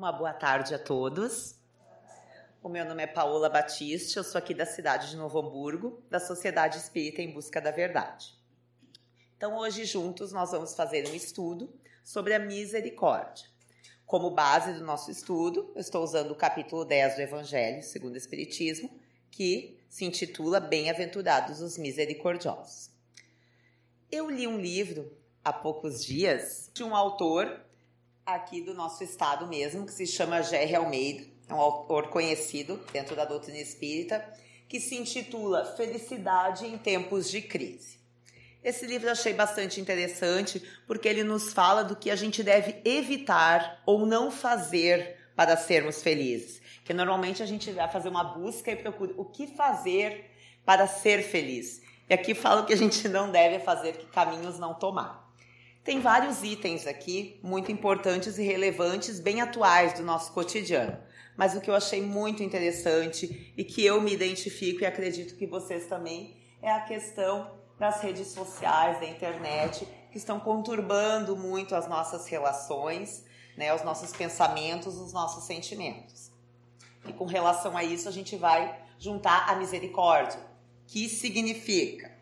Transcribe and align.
Uma 0.00 0.12
boa 0.12 0.32
tarde 0.32 0.74
a 0.74 0.78
todos. 0.78 1.56
O 2.62 2.70
meu 2.70 2.86
nome 2.86 3.02
é 3.02 3.06
Paola 3.06 3.50
Batiste, 3.50 4.16
eu 4.16 4.24
sou 4.24 4.38
aqui 4.38 4.54
da 4.54 4.64
cidade 4.64 5.10
de 5.10 5.16
Novo 5.18 5.38
Hamburgo, 5.38 6.02
da 6.08 6.18
Sociedade 6.18 6.78
Espírita 6.78 7.20
em 7.20 7.30
Busca 7.30 7.60
da 7.60 7.70
Verdade. 7.70 8.34
Então, 9.36 9.58
hoje, 9.58 9.84
juntos, 9.84 10.32
nós 10.32 10.52
vamos 10.52 10.74
fazer 10.74 11.06
um 11.06 11.14
estudo 11.14 11.70
sobre 12.02 12.32
a 12.32 12.38
misericórdia. 12.38 13.46
Como 14.06 14.30
base 14.30 14.72
do 14.72 14.82
nosso 14.82 15.10
estudo, 15.10 15.70
eu 15.74 15.80
estou 15.82 16.02
usando 16.02 16.30
o 16.30 16.34
capítulo 16.34 16.82
10 16.82 17.16
do 17.16 17.20
Evangelho, 17.20 17.82
segundo 17.82 18.14
o 18.14 18.16
Espiritismo, 18.16 18.90
que 19.30 19.78
se 19.86 20.06
intitula 20.06 20.60
Bem-aventurados 20.60 21.60
os 21.60 21.76
misericordiosos. 21.76 22.90
Eu 24.10 24.30
li 24.30 24.46
um 24.46 24.58
livro 24.58 25.14
há 25.44 25.52
poucos 25.52 26.02
dias 26.02 26.70
de 26.72 26.82
um 26.82 26.96
autor 26.96 27.68
aqui 28.24 28.60
do 28.60 28.74
nosso 28.74 29.02
estado 29.02 29.46
mesmo, 29.46 29.86
que 29.86 29.92
se 29.92 30.06
chama 30.06 30.42
Jerry 30.42 30.74
Almeida, 30.74 31.24
é 31.48 31.54
um 31.54 31.60
autor 31.60 32.08
conhecido 32.08 32.80
dentro 32.92 33.16
da 33.16 33.24
doutrina 33.24 33.58
espírita, 33.58 34.24
que 34.68 34.80
se 34.80 34.94
intitula 34.96 35.64
Felicidade 35.76 36.66
em 36.66 36.78
Tempos 36.78 37.28
de 37.28 37.42
Crise. 37.42 37.98
Esse 38.62 38.86
livro 38.86 39.08
eu 39.08 39.12
achei 39.12 39.32
bastante 39.32 39.80
interessante 39.80 40.62
porque 40.86 41.08
ele 41.08 41.24
nos 41.24 41.52
fala 41.52 41.82
do 41.82 41.96
que 41.96 42.10
a 42.10 42.16
gente 42.16 42.42
deve 42.42 42.80
evitar 42.84 43.82
ou 43.86 44.06
não 44.06 44.30
fazer 44.30 45.18
para 45.34 45.56
sermos 45.56 46.02
felizes. 46.02 46.60
Que 46.84 46.92
normalmente 46.92 47.42
a 47.42 47.46
gente 47.46 47.70
vai 47.72 47.90
fazer 47.90 48.10
uma 48.10 48.22
busca 48.22 48.70
e 48.70 48.76
procura 48.76 49.14
o 49.16 49.24
que 49.24 49.46
fazer 49.46 50.30
para 50.64 50.86
ser 50.86 51.22
feliz. 51.22 51.80
E 52.08 52.14
aqui 52.14 52.34
fala 52.34 52.60
o 52.60 52.66
que 52.66 52.72
a 52.72 52.76
gente 52.76 53.08
não 53.08 53.30
deve 53.30 53.60
fazer, 53.60 53.96
que 53.96 54.06
caminhos 54.06 54.58
não 54.58 54.74
tomar. 54.74 55.19
Tem 55.90 56.00
vários 56.00 56.44
itens 56.44 56.86
aqui 56.86 57.40
muito 57.42 57.72
importantes 57.72 58.38
e 58.38 58.44
relevantes, 58.44 59.18
bem 59.18 59.40
atuais 59.40 59.92
do 59.94 60.04
nosso 60.04 60.32
cotidiano. 60.32 60.96
Mas 61.36 61.56
o 61.56 61.60
que 61.60 61.68
eu 61.68 61.74
achei 61.74 62.00
muito 62.00 62.44
interessante 62.44 63.52
e 63.56 63.64
que 63.64 63.84
eu 63.84 64.00
me 64.00 64.14
identifico 64.14 64.82
e 64.82 64.86
acredito 64.86 65.34
que 65.34 65.48
vocês 65.48 65.88
também 65.88 66.36
é 66.62 66.70
a 66.70 66.82
questão 66.82 67.58
das 67.76 68.00
redes 68.02 68.28
sociais, 68.28 69.00
da 69.00 69.06
internet, 69.06 69.84
que 70.12 70.18
estão 70.18 70.38
conturbando 70.38 71.36
muito 71.36 71.74
as 71.74 71.88
nossas 71.88 72.28
relações, 72.28 73.24
né, 73.56 73.74
os 73.74 73.82
nossos 73.82 74.12
pensamentos, 74.12 74.96
os 74.96 75.12
nossos 75.12 75.42
sentimentos. 75.42 76.30
E 77.04 77.12
com 77.12 77.24
relação 77.24 77.76
a 77.76 77.82
isso, 77.82 78.08
a 78.08 78.12
gente 78.12 78.36
vai 78.36 78.80
juntar 78.96 79.50
a 79.50 79.56
misericórdia, 79.56 80.38
que 80.86 81.08
significa. 81.08 82.16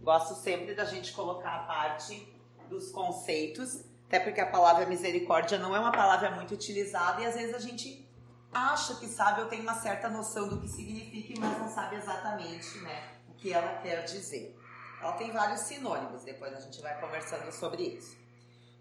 Gosto 0.00 0.34
sempre 0.36 0.74
da 0.74 0.86
gente 0.86 1.12
colocar 1.12 1.54
a 1.54 1.62
parte 1.64 2.39
dos 2.70 2.90
conceitos, 2.90 3.84
até 4.06 4.20
porque 4.20 4.40
a 4.40 4.46
palavra 4.46 4.86
misericórdia 4.86 5.58
não 5.58 5.74
é 5.76 5.80
uma 5.80 5.92
palavra 5.92 6.30
muito 6.30 6.54
utilizada 6.54 7.20
e 7.20 7.26
às 7.26 7.34
vezes 7.34 7.54
a 7.54 7.58
gente 7.58 8.08
acha 8.52 8.94
que 8.96 9.06
sabe 9.06 9.42
ou 9.42 9.48
tem 9.48 9.60
uma 9.60 9.74
certa 9.74 10.08
noção 10.08 10.48
do 10.48 10.60
que 10.60 10.68
significa, 10.68 11.38
mas 11.40 11.58
não 11.58 11.68
sabe 11.68 11.96
exatamente 11.96 12.78
né, 12.78 13.10
o 13.28 13.34
que 13.34 13.52
ela 13.52 13.80
quer 13.82 14.04
dizer. 14.04 14.56
Ela 15.00 15.12
tem 15.12 15.30
vários 15.30 15.60
sinônimos, 15.60 16.24
depois 16.24 16.52
a 16.54 16.60
gente 16.60 16.80
vai 16.80 16.98
conversando 17.00 17.50
sobre 17.52 17.82
isso. 17.82 18.16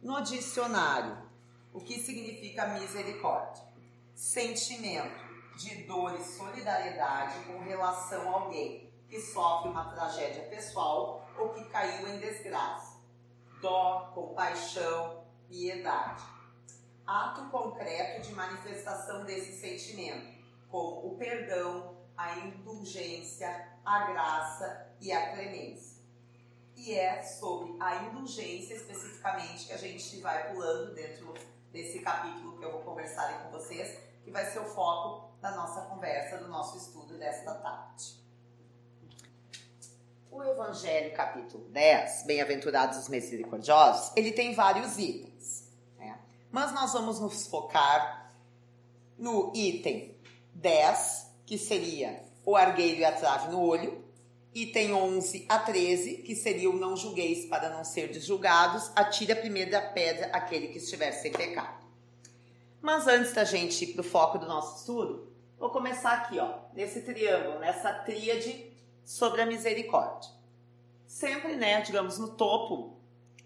No 0.02 0.22
dicionário, 0.22 1.18
o 1.74 1.80
que 1.80 2.00
significa 2.00 2.68
misericórdia? 2.68 3.64
Sentimento 4.16 5.30
de 5.56 5.84
dor 5.84 6.16
e 6.20 6.24
solidariedade 6.24 7.40
com 7.46 7.60
relação 7.60 8.30
a 8.30 8.34
alguém 8.34 8.90
que 9.10 9.20
sofre 9.20 9.70
uma 9.70 9.86
tragédia 9.94 10.44
pessoal 10.44 11.30
ou 11.38 11.50
que 11.50 11.64
caiu 11.66 12.08
em 12.08 12.20
desgraça 12.20 12.89
dó, 13.62 14.12
compaixão, 14.14 15.24
piedade. 15.48 16.24
Ato 17.06 17.50
concreto 17.50 18.28
de 18.28 18.34
manifestação 18.34 19.26
desse 19.26 19.60
sentimento, 19.60 20.40
como 20.70 21.08
o 21.08 21.18
perdão, 21.18 21.98
a 22.16 22.38
indulgência, 22.38 23.80
a 23.84 24.12
graça 24.12 24.94
e 25.02 25.12
a 25.12 25.34
clemência. 25.34 26.00
E 26.76 26.94
é 26.94 27.24
sobre 27.24 27.76
a 27.80 28.04
indulgência 28.04 28.76
especificamente 28.76 29.66
que 29.66 29.74
a 29.74 29.78
gente 29.78 30.20
vai 30.22 30.54
pulando 30.54 30.94
dentro 30.94 31.34
desse 31.72 32.00
capítulo 32.00 32.58
que 32.58 32.64
eu 32.64 32.72
vou 32.72 32.82
conversar 32.82 33.44
com 33.44 33.52
vocês, 33.52 34.00
que 34.24 34.32
vai 34.32 34.46
ser 34.46 34.60
o 34.60 34.66
foco 34.66 35.38
da 35.42 35.52
nossa 35.52 35.82
conversa, 35.82 36.38
do 36.38 36.48
nosso 36.48 36.78
estudo 36.78 37.18
desta 37.18 37.56
tarde. 37.56 38.29
O 40.32 40.44
Evangelho, 40.44 41.12
capítulo 41.16 41.66
10, 41.70 42.24
Bem-aventurados 42.28 43.00
os 43.00 43.10
misericordiosos, 43.10 44.12
ele 44.16 44.32
tem 44.32 44.54
vários 44.54 45.00
itens. 45.00 45.68
Né? 45.98 46.20
Mas 46.52 46.72
nós 46.72 46.94
vamos 46.94 47.20
nos 47.20 47.48
focar 47.48 48.32
no 49.18 49.52
item 49.56 50.16
10, 50.54 51.32
que 51.48 51.58
seria 51.58 52.24
o 52.46 52.56
argueiro 52.56 53.00
e 53.00 53.06
a 53.06 53.12
trave 53.12 53.52
no 53.52 53.60
olho. 53.60 54.06
Item 54.54 54.94
11 54.94 55.48
a 55.50 55.58
13, 55.58 56.18
que 56.18 56.36
seria 56.36 56.70
o 56.70 56.78
não 56.78 56.96
julgueis 56.96 57.46
para 57.46 57.70
não 57.70 57.84
ser 57.84 58.14
julgados, 58.14 58.92
atire 58.96 59.32
a 59.32 59.36
primeira 59.36 59.82
pedra 59.82 60.28
aquele 60.28 60.68
que 60.68 60.78
estiver 60.78 61.12
sem 61.12 61.32
pecado. 61.32 61.86
Mas 62.82 63.08
antes 63.08 63.34
da 63.34 63.44
gente 63.44 63.84
ir 63.84 63.94
para 63.94 64.02
o 64.02 64.04
foco 64.04 64.38
do 64.38 64.48
nosso 64.48 64.78
estudo, 64.78 65.34
vou 65.58 65.72
começar 65.72 66.14
aqui, 66.14 66.40
ó, 66.40 66.60
nesse 66.74 67.02
triângulo, 67.02 67.60
nessa 67.60 67.92
tríade 67.94 68.69
sobre 69.10 69.42
a 69.42 69.46
misericórdia. 69.48 70.30
Sempre, 71.08 71.56
né, 71.56 71.82
digamos, 71.82 72.20
no 72.20 72.36
topo 72.36 72.96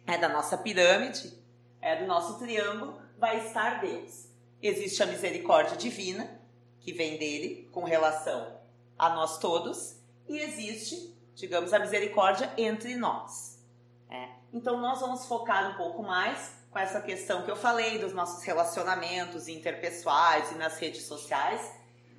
é 0.05 0.17
da 0.17 0.27
nossa 0.27 0.57
pirâmide, 0.57 1.41
é 1.79 1.95
do 1.95 2.05
nosso 2.05 2.37
triângulo, 2.37 3.01
vai 3.17 3.47
estar 3.47 3.79
Deus. 3.79 4.27
Existe 4.61 5.01
a 5.01 5.05
misericórdia 5.05 5.77
divina, 5.77 6.37
que 6.81 6.91
vem 6.91 7.17
dele 7.17 7.69
com 7.71 7.85
relação 7.85 8.59
a 8.99 9.11
nós 9.11 9.37
todos, 9.37 9.95
e 10.27 10.37
existe, 10.37 11.15
digamos, 11.33 11.71
a 11.71 11.79
misericórdia 11.79 12.51
entre 12.57 12.97
nós. 12.97 13.63
É. 14.09 14.27
Então, 14.51 14.81
nós 14.81 14.99
vamos 14.99 15.25
focar 15.25 15.71
um 15.71 15.77
pouco 15.77 16.03
mais 16.03 16.55
com 16.71 16.77
essa 16.77 16.99
questão 16.99 17.43
que 17.43 17.51
eu 17.51 17.55
falei 17.55 17.99
dos 17.99 18.13
nossos 18.13 18.43
relacionamentos 18.43 19.47
interpessoais 19.47 20.51
e 20.51 20.55
nas 20.55 20.77
redes 20.77 21.05
sociais, 21.05 21.73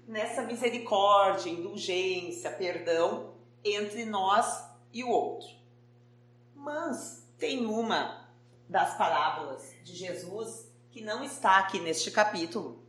nessa 0.08 0.40
misericórdia, 0.44 1.50
indulgência, 1.50 2.50
perdão 2.50 3.33
entre 3.64 4.04
nós 4.04 4.64
e 4.92 5.02
o 5.02 5.08
outro. 5.08 5.48
Mas 6.54 7.26
tem 7.38 7.66
uma 7.66 8.28
das 8.68 8.96
parábolas 8.96 9.74
de 9.82 9.94
Jesus 9.94 10.70
que 10.90 11.00
não 11.00 11.24
está 11.24 11.58
aqui 11.58 11.80
neste 11.80 12.10
capítulo, 12.10 12.84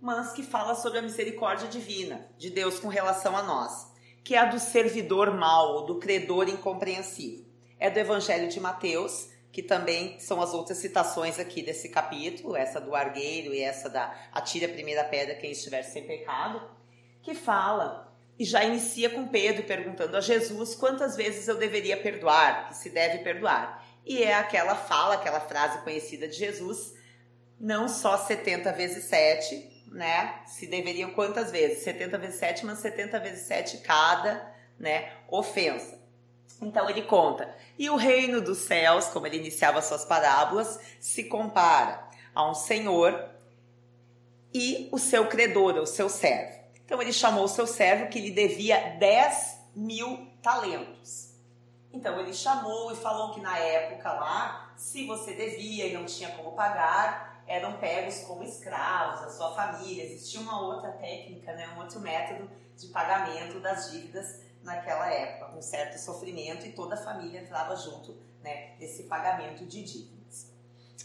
mas 0.00 0.32
que 0.32 0.42
fala 0.42 0.74
sobre 0.74 0.98
a 0.98 1.02
misericórdia 1.02 1.68
divina 1.68 2.28
de 2.36 2.50
Deus 2.50 2.80
com 2.80 2.88
relação 2.88 3.36
a 3.36 3.42
nós, 3.42 3.92
que 4.24 4.34
é 4.34 4.38
a 4.38 4.44
do 4.46 4.58
servidor 4.58 5.32
mau, 5.34 5.86
do 5.86 5.98
credor 5.98 6.48
incompreensível. 6.48 7.46
É 7.78 7.90
do 7.90 7.98
Evangelho 7.98 8.48
de 8.48 8.58
Mateus, 8.58 9.28
que 9.52 9.62
também 9.62 10.18
são 10.18 10.42
as 10.42 10.52
outras 10.52 10.78
citações 10.78 11.38
aqui 11.38 11.62
desse 11.62 11.88
capítulo, 11.88 12.56
essa 12.56 12.80
do 12.80 12.94
argueiro 12.94 13.54
e 13.54 13.60
essa 13.60 13.88
da 13.88 14.14
atire 14.32 14.64
a 14.64 14.68
primeira 14.68 15.04
pedra 15.04 15.34
quem 15.34 15.52
estiver 15.52 15.82
sem 15.82 16.06
pecado, 16.06 16.60
que 17.22 17.34
fala 17.34 18.05
e 18.38 18.44
já 18.44 18.64
inicia 18.64 19.10
com 19.10 19.28
Pedro 19.28 19.64
perguntando 19.64 20.16
a 20.16 20.20
Jesus 20.20 20.74
quantas 20.74 21.16
vezes 21.16 21.48
eu 21.48 21.56
deveria 21.56 21.96
perdoar, 21.96 22.68
que 22.68 22.76
se 22.76 22.90
deve 22.90 23.18
perdoar. 23.18 23.84
E 24.04 24.22
é 24.22 24.34
aquela 24.34 24.74
fala, 24.74 25.14
aquela 25.14 25.40
frase 25.40 25.82
conhecida 25.82 26.28
de 26.28 26.36
Jesus, 26.36 26.94
não 27.58 27.88
só 27.88 28.16
70 28.18 28.72
vezes 28.72 29.04
7, 29.04 29.84
né? 29.90 30.42
Se 30.46 30.66
deveriam 30.66 31.10
quantas 31.12 31.50
vezes? 31.50 31.82
70 31.82 32.18
vezes 32.18 32.38
7, 32.38 32.66
mas 32.66 32.78
70 32.78 33.18
vezes 33.20 33.46
7 33.46 33.78
cada, 33.78 34.54
né, 34.78 35.10
ofensa. 35.28 35.98
Então 36.60 36.88
ele 36.88 37.02
conta: 37.02 37.54
"E 37.78 37.88
o 37.88 37.96
reino 37.96 38.40
dos 38.40 38.58
céus, 38.58 39.06
como 39.08 39.26
ele 39.26 39.38
iniciava 39.38 39.82
suas 39.82 40.04
parábolas, 40.04 40.78
se 41.00 41.24
compara 41.24 42.06
a 42.34 42.48
um 42.48 42.54
senhor 42.54 43.30
e 44.52 44.88
o 44.92 44.98
seu 44.98 45.26
credor, 45.26 45.76
o 45.76 45.86
seu 45.86 46.08
servo. 46.08 46.55
Então 46.86 47.02
ele 47.02 47.12
chamou 47.12 47.44
o 47.44 47.48
seu 47.48 47.66
servo 47.66 48.08
que 48.08 48.20
lhe 48.20 48.30
devia 48.30 48.96
10 48.96 49.58
mil 49.74 50.30
talentos. 50.40 51.34
Então 51.92 52.18
ele 52.20 52.32
chamou 52.32 52.92
e 52.92 52.96
falou 52.96 53.34
que 53.34 53.40
na 53.40 53.58
época 53.58 54.12
lá, 54.12 54.72
se 54.76 55.04
você 55.04 55.34
devia 55.34 55.86
e 55.86 55.94
não 55.94 56.06
tinha 56.06 56.30
como 56.30 56.52
pagar, 56.52 57.42
eram 57.44 57.78
pegos 57.78 58.20
como 58.20 58.44
escravos, 58.44 59.22
a 59.22 59.30
sua 59.30 59.52
família. 59.52 60.04
Existia 60.04 60.40
uma 60.40 60.60
outra 60.60 60.92
técnica, 60.92 61.52
né, 61.54 61.68
um 61.76 61.80
outro 61.80 61.98
método 61.98 62.48
de 62.76 62.86
pagamento 62.88 63.58
das 63.58 63.90
dívidas 63.90 64.40
naquela 64.62 65.12
época, 65.12 65.52
com 65.52 65.62
certo 65.62 65.98
sofrimento, 65.98 66.66
e 66.66 66.72
toda 66.72 66.94
a 66.94 66.98
família 66.98 67.40
entrava 67.40 67.74
junto 67.74 68.16
né, 68.42 68.76
nesse 68.78 69.04
pagamento 69.04 69.64
de 69.64 69.82
dívidas. 69.82 70.52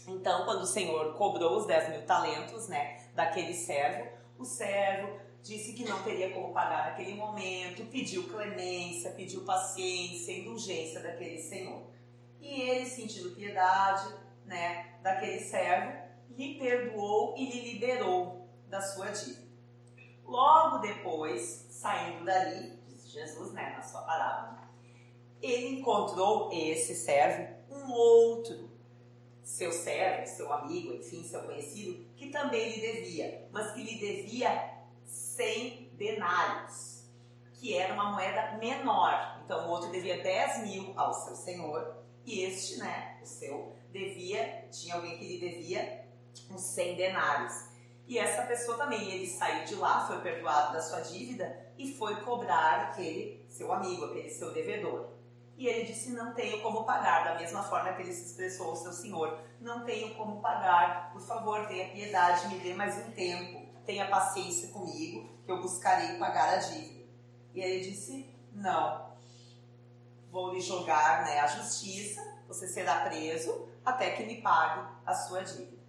Então, 0.06 0.44
quando 0.44 0.62
o 0.62 0.66
Senhor 0.66 1.14
cobrou 1.14 1.58
os 1.58 1.66
10 1.66 1.90
mil 1.90 2.02
talentos 2.06 2.68
né, 2.68 3.00
daquele 3.14 3.54
servo, 3.54 4.10
o 4.38 4.44
servo 4.44 5.21
disse 5.42 5.72
que 5.72 5.84
não 5.84 6.02
teria 6.02 6.30
como 6.30 6.52
pagar 6.52 6.90
naquele 6.90 7.14
momento, 7.14 7.84
pediu 7.90 8.28
clemência, 8.28 9.10
pediu 9.10 9.44
paciência, 9.44 10.32
indulgência 10.32 11.00
daquele 11.00 11.38
senhor. 11.38 11.82
E 12.40 12.62
ele, 12.62 12.86
sentindo 12.86 13.34
piedade, 13.34 14.14
né, 14.46 14.94
daquele 15.02 15.40
servo, 15.40 15.92
lhe 16.30 16.58
perdoou 16.58 17.34
e 17.36 17.50
lhe 17.50 17.72
liberou 17.72 18.48
da 18.68 18.80
sua 18.80 19.10
dívida. 19.10 19.42
Logo 20.24 20.78
depois, 20.78 21.66
saindo 21.70 22.24
dali, 22.24 22.78
diz 22.88 23.10
Jesus, 23.10 23.52
né, 23.52 23.74
na 23.76 23.82
sua 23.82 24.02
parábola, 24.02 24.62
ele 25.40 25.80
encontrou 25.80 26.50
esse 26.52 26.94
servo, 26.94 27.52
um 27.68 27.92
outro 27.92 28.70
seu 29.42 29.72
servo, 29.72 30.26
seu 30.26 30.52
amigo, 30.52 30.94
enfim, 30.94 31.24
seu 31.24 31.42
conhecido, 31.42 32.06
que 32.16 32.30
também 32.30 32.70
lhe 32.70 32.80
devia, 32.80 33.48
mas 33.50 33.72
que 33.72 33.82
lhe 33.82 33.98
devia 33.98 34.71
100 35.12 35.90
denários, 35.98 37.04
que 37.54 37.76
era 37.76 37.92
uma 37.92 38.12
moeda 38.12 38.56
menor. 38.58 39.40
Então 39.44 39.66
o 39.66 39.70
outro 39.70 39.90
devia 39.90 40.22
10 40.22 40.62
mil 40.64 40.98
ao 40.98 41.12
seu 41.12 41.36
senhor 41.36 41.96
e 42.24 42.40
este, 42.42 42.78
né, 42.78 43.18
o 43.22 43.26
seu, 43.26 43.76
devia, 43.90 44.68
tinha 44.70 44.94
alguém 44.94 45.18
que 45.18 45.26
lhe 45.26 45.38
devia 45.38 46.06
uns 46.50 46.62
100 46.62 46.96
denários. 46.96 47.72
E 48.06 48.18
essa 48.18 48.42
pessoa 48.42 48.76
também, 48.78 49.10
ele 49.10 49.26
saiu 49.26 49.64
de 49.64 49.74
lá, 49.74 50.06
foi 50.06 50.20
perdoado 50.20 50.72
da 50.72 50.80
sua 50.80 51.00
dívida 51.00 51.66
e 51.78 51.92
foi 51.92 52.16
cobrar 52.22 52.88
aquele 52.88 53.44
seu 53.48 53.72
amigo, 53.72 54.06
aquele 54.06 54.30
seu 54.30 54.52
devedor. 54.52 55.10
E 55.56 55.66
ele 55.66 55.84
disse: 55.84 56.10
Não 56.10 56.34
tenho 56.34 56.60
como 56.62 56.84
pagar, 56.84 57.24
da 57.24 57.38
mesma 57.38 57.62
forma 57.62 57.92
que 57.92 58.02
ele 58.02 58.12
se 58.12 58.26
expressou 58.26 58.70
ao 58.70 58.76
seu 58.76 58.92
senhor: 58.92 59.38
Não 59.60 59.84
tenho 59.84 60.14
como 60.14 60.40
pagar, 60.40 61.12
por 61.12 61.20
favor, 61.22 61.66
tenha 61.68 61.90
piedade, 61.90 62.48
me 62.48 62.58
dê 62.58 62.74
mais 62.74 62.96
um 62.96 63.12
tempo, 63.12 63.61
tenha 63.84 64.08
paciência 64.08 64.68
comigo, 64.68 65.28
que 65.44 65.50
eu 65.50 65.60
buscarei 65.60 66.18
pagar 66.18 66.54
a 66.54 66.56
dívida. 66.56 67.04
E 67.54 67.60
ele 67.60 67.90
disse: 67.90 68.34
Não, 68.52 69.12
vou 70.30 70.52
lhe 70.52 70.60
jogar 70.60 71.24
né, 71.24 71.40
a 71.40 71.46
justiça, 71.46 72.22
você 72.48 72.66
será 72.66 73.00
preso 73.02 73.68
até 73.84 74.10
que 74.10 74.24
me 74.24 74.40
pague 74.40 74.86
a 75.04 75.14
sua 75.14 75.42
dívida. 75.42 75.82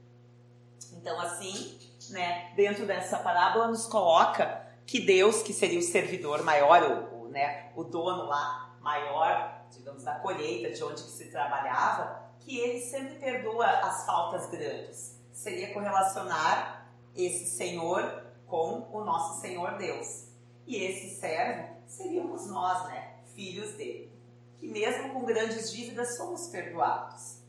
Então, 0.92 1.20
assim, 1.20 1.80
né, 2.10 2.52
dentro 2.56 2.86
dessa 2.86 3.18
parábola, 3.18 3.68
nos 3.68 3.86
coloca 3.86 4.68
que 4.86 5.00
Deus, 5.00 5.42
que 5.42 5.54
seria 5.54 5.80
o 5.80 5.84
servidor 5.84 6.44
maior, 6.44 6.84
o, 6.84 7.24
o, 7.24 7.28
né, 7.30 7.72
o 7.76 7.84
dono 7.84 8.26
lá 8.26 8.76
maior, 8.82 9.66
digamos, 9.72 10.04
da 10.04 10.16
colheita, 10.20 10.72
de 10.72 10.84
onde 10.84 11.00
se 11.00 11.30
trabalhava, 11.32 12.22
que 12.40 12.60
ele 12.60 12.82
sempre 12.82 13.16
perdoa 13.16 13.66
as 13.66 14.06
faltas 14.06 14.50
grandes. 14.50 15.20
Seria 15.32 15.74
correlacionar 15.74 16.83
esse 17.16 17.58
Senhor 17.58 18.24
com 18.48 18.88
o 18.92 19.04
nosso 19.04 19.42
Senhor 19.42 19.78
Deus. 19.78 20.28
E 20.66 20.78
esse 20.78 21.20
servo 21.20 21.76
seríamos 21.88 22.48
nós, 22.48 22.88
né, 22.88 23.16
filhos 23.36 23.74
dele. 23.74 24.12
Que 24.58 24.68
mesmo 24.68 25.14
com 25.14 25.26
grandes 25.26 25.72
dívidas 25.72 26.18
somos 26.18 26.48
perdoados. 26.48 27.40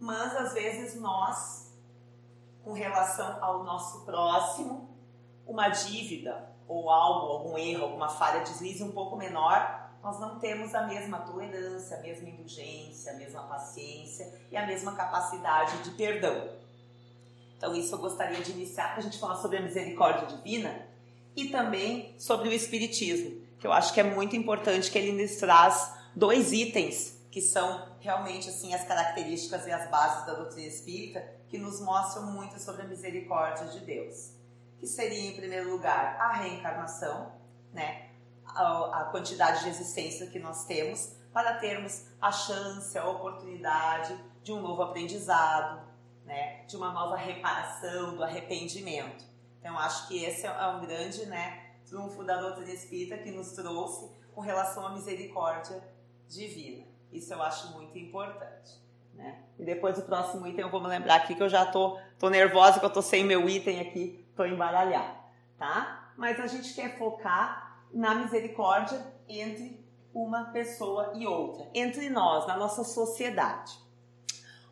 Mas 0.00 0.34
às 0.36 0.52
vezes 0.52 1.00
nós, 1.00 1.72
com 2.62 2.72
relação 2.72 3.42
ao 3.42 3.64
nosso 3.64 4.04
próximo, 4.04 4.88
uma 5.46 5.68
dívida 5.68 6.52
ou 6.66 6.90
algo, 6.90 7.32
algum 7.32 7.58
erro, 7.58 7.84
alguma 7.84 8.08
falha, 8.08 8.42
deslize 8.42 8.82
um 8.82 8.92
pouco 8.92 9.16
menor, 9.16 9.90
nós 10.02 10.18
não 10.20 10.38
temos 10.38 10.74
a 10.74 10.86
mesma 10.86 11.20
tolerância, 11.20 11.96
a 11.96 12.00
mesma 12.00 12.28
indulgência, 12.28 13.12
a 13.12 13.16
mesma 13.16 13.42
paciência 13.44 14.30
e 14.50 14.56
a 14.56 14.66
mesma 14.66 14.94
capacidade 14.94 15.82
de 15.82 15.90
perdão. 15.92 16.48
Então, 17.64 17.74
isso 17.74 17.94
eu 17.94 17.98
gostaria 17.98 18.42
de 18.42 18.50
iniciar 18.50 18.90
para 18.90 18.98
a 18.98 19.00
gente 19.00 19.18
falar 19.18 19.36
sobre 19.36 19.56
a 19.56 19.62
misericórdia 19.62 20.26
divina 20.26 20.86
e 21.34 21.48
também 21.48 22.14
sobre 22.18 22.50
o 22.50 22.52
Espiritismo, 22.52 23.40
que 23.58 23.66
eu 23.66 23.72
acho 23.72 23.94
que 23.94 24.00
é 24.00 24.02
muito 24.02 24.36
importante 24.36 24.90
que 24.90 24.98
ele 24.98 25.12
nos 25.12 25.36
traz 25.36 25.90
dois 26.14 26.52
itens 26.52 27.18
que 27.30 27.40
são 27.40 27.88
realmente 28.00 28.50
assim 28.50 28.74
as 28.74 28.86
características 28.86 29.66
e 29.66 29.72
as 29.72 29.90
bases 29.90 30.26
da 30.26 30.34
doutrina 30.34 30.68
espírita 30.68 31.26
que 31.48 31.56
nos 31.56 31.80
mostram 31.80 32.26
muito 32.26 32.60
sobre 32.60 32.82
a 32.82 32.84
misericórdia 32.84 33.66
de 33.68 33.80
Deus. 33.80 34.32
Que 34.78 34.86
seria, 34.86 35.30
em 35.30 35.34
primeiro 35.34 35.70
lugar, 35.70 36.18
a 36.20 36.34
reencarnação, 36.34 37.32
né? 37.72 38.10
a, 38.44 39.00
a 39.00 39.04
quantidade 39.06 39.62
de 39.62 39.70
existência 39.70 40.26
que 40.26 40.38
nós 40.38 40.66
temos 40.66 41.14
para 41.32 41.54
termos 41.54 42.04
a 42.20 42.30
chance, 42.30 42.96
a 42.98 43.08
oportunidade 43.08 44.14
de 44.42 44.52
um 44.52 44.60
novo 44.60 44.82
aprendizado, 44.82 45.93
né, 46.24 46.64
de 46.66 46.76
uma 46.76 46.92
nova 46.92 47.16
reparação, 47.16 48.16
do 48.16 48.22
arrependimento. 48.22 49.24
Então, 49.60 49.78
acho 49.78 50.08
que 50.08 50.22
esse 50.24 50.46
é 50.46 50.66
um 50.68 50.80
grande 50.80 51.26
né, 51.26 51.64
trunfo 51.86 52.24
da 52.24 52.40
doutrina 52.40 52.72
espírita 52.72 53.18
que 53.18 53.30
nos 53.30 53.52
trouxe 53.52 54.10
com 54.34 54.40
relação 54.40 54.86
à 54.86 54.90
misericórdia 54.90 55.82
divina. 56.28 56.84
Isso 57.12 57.32
eu 57.32 57.42
acho 57.42 57.72
muito 57.72 57.96
importante. 57.96 58.82
Né? 59.14 59.38
E 59.58 59.64
depois 59.64 59.96
o 59.98 60.02
próximo 60.02 60.46
item 60.46 60.64
eu 60.64 60.70
vou 60.70 60.80
me 60.80 60.88
lembrar 60.88 61.16
aqui 61.16 61.34
que 61.34 61.42
eu 61.42 61.48
já 61.48 61.64
tô, 61.64 61.98
tô 62.18 62.28
nervosa 62.28 62.80
que 62.80 62.86
eu 62.86 62.90
tô 62.90 63.00
sem 63.00 63.24
meu 63.24 63.48
item 63.48 63.80
aqui, 63.80 64.26
tô 64.34 64.44
embaralhada, 64.44 65.14
tá? 65.56 66.12
Mas 66.16 66.40
a 66.40 66.48
gente 66.48 66.74
quer 66.74 66.98
focar 66.98 67.78
na 67.92 68.16
misericórdia 68.16 69.00
entre 69.28 69.84
uma 70.12 70.46
pessoa 70.46 71.12
e 71.14 71.26
outra, 71.26 71.68
entre 71.72 72.10
nós, 72.10 72.46
na 72.48 72.56
nossa 72.56 72.82
sociedade. 72.82 73.78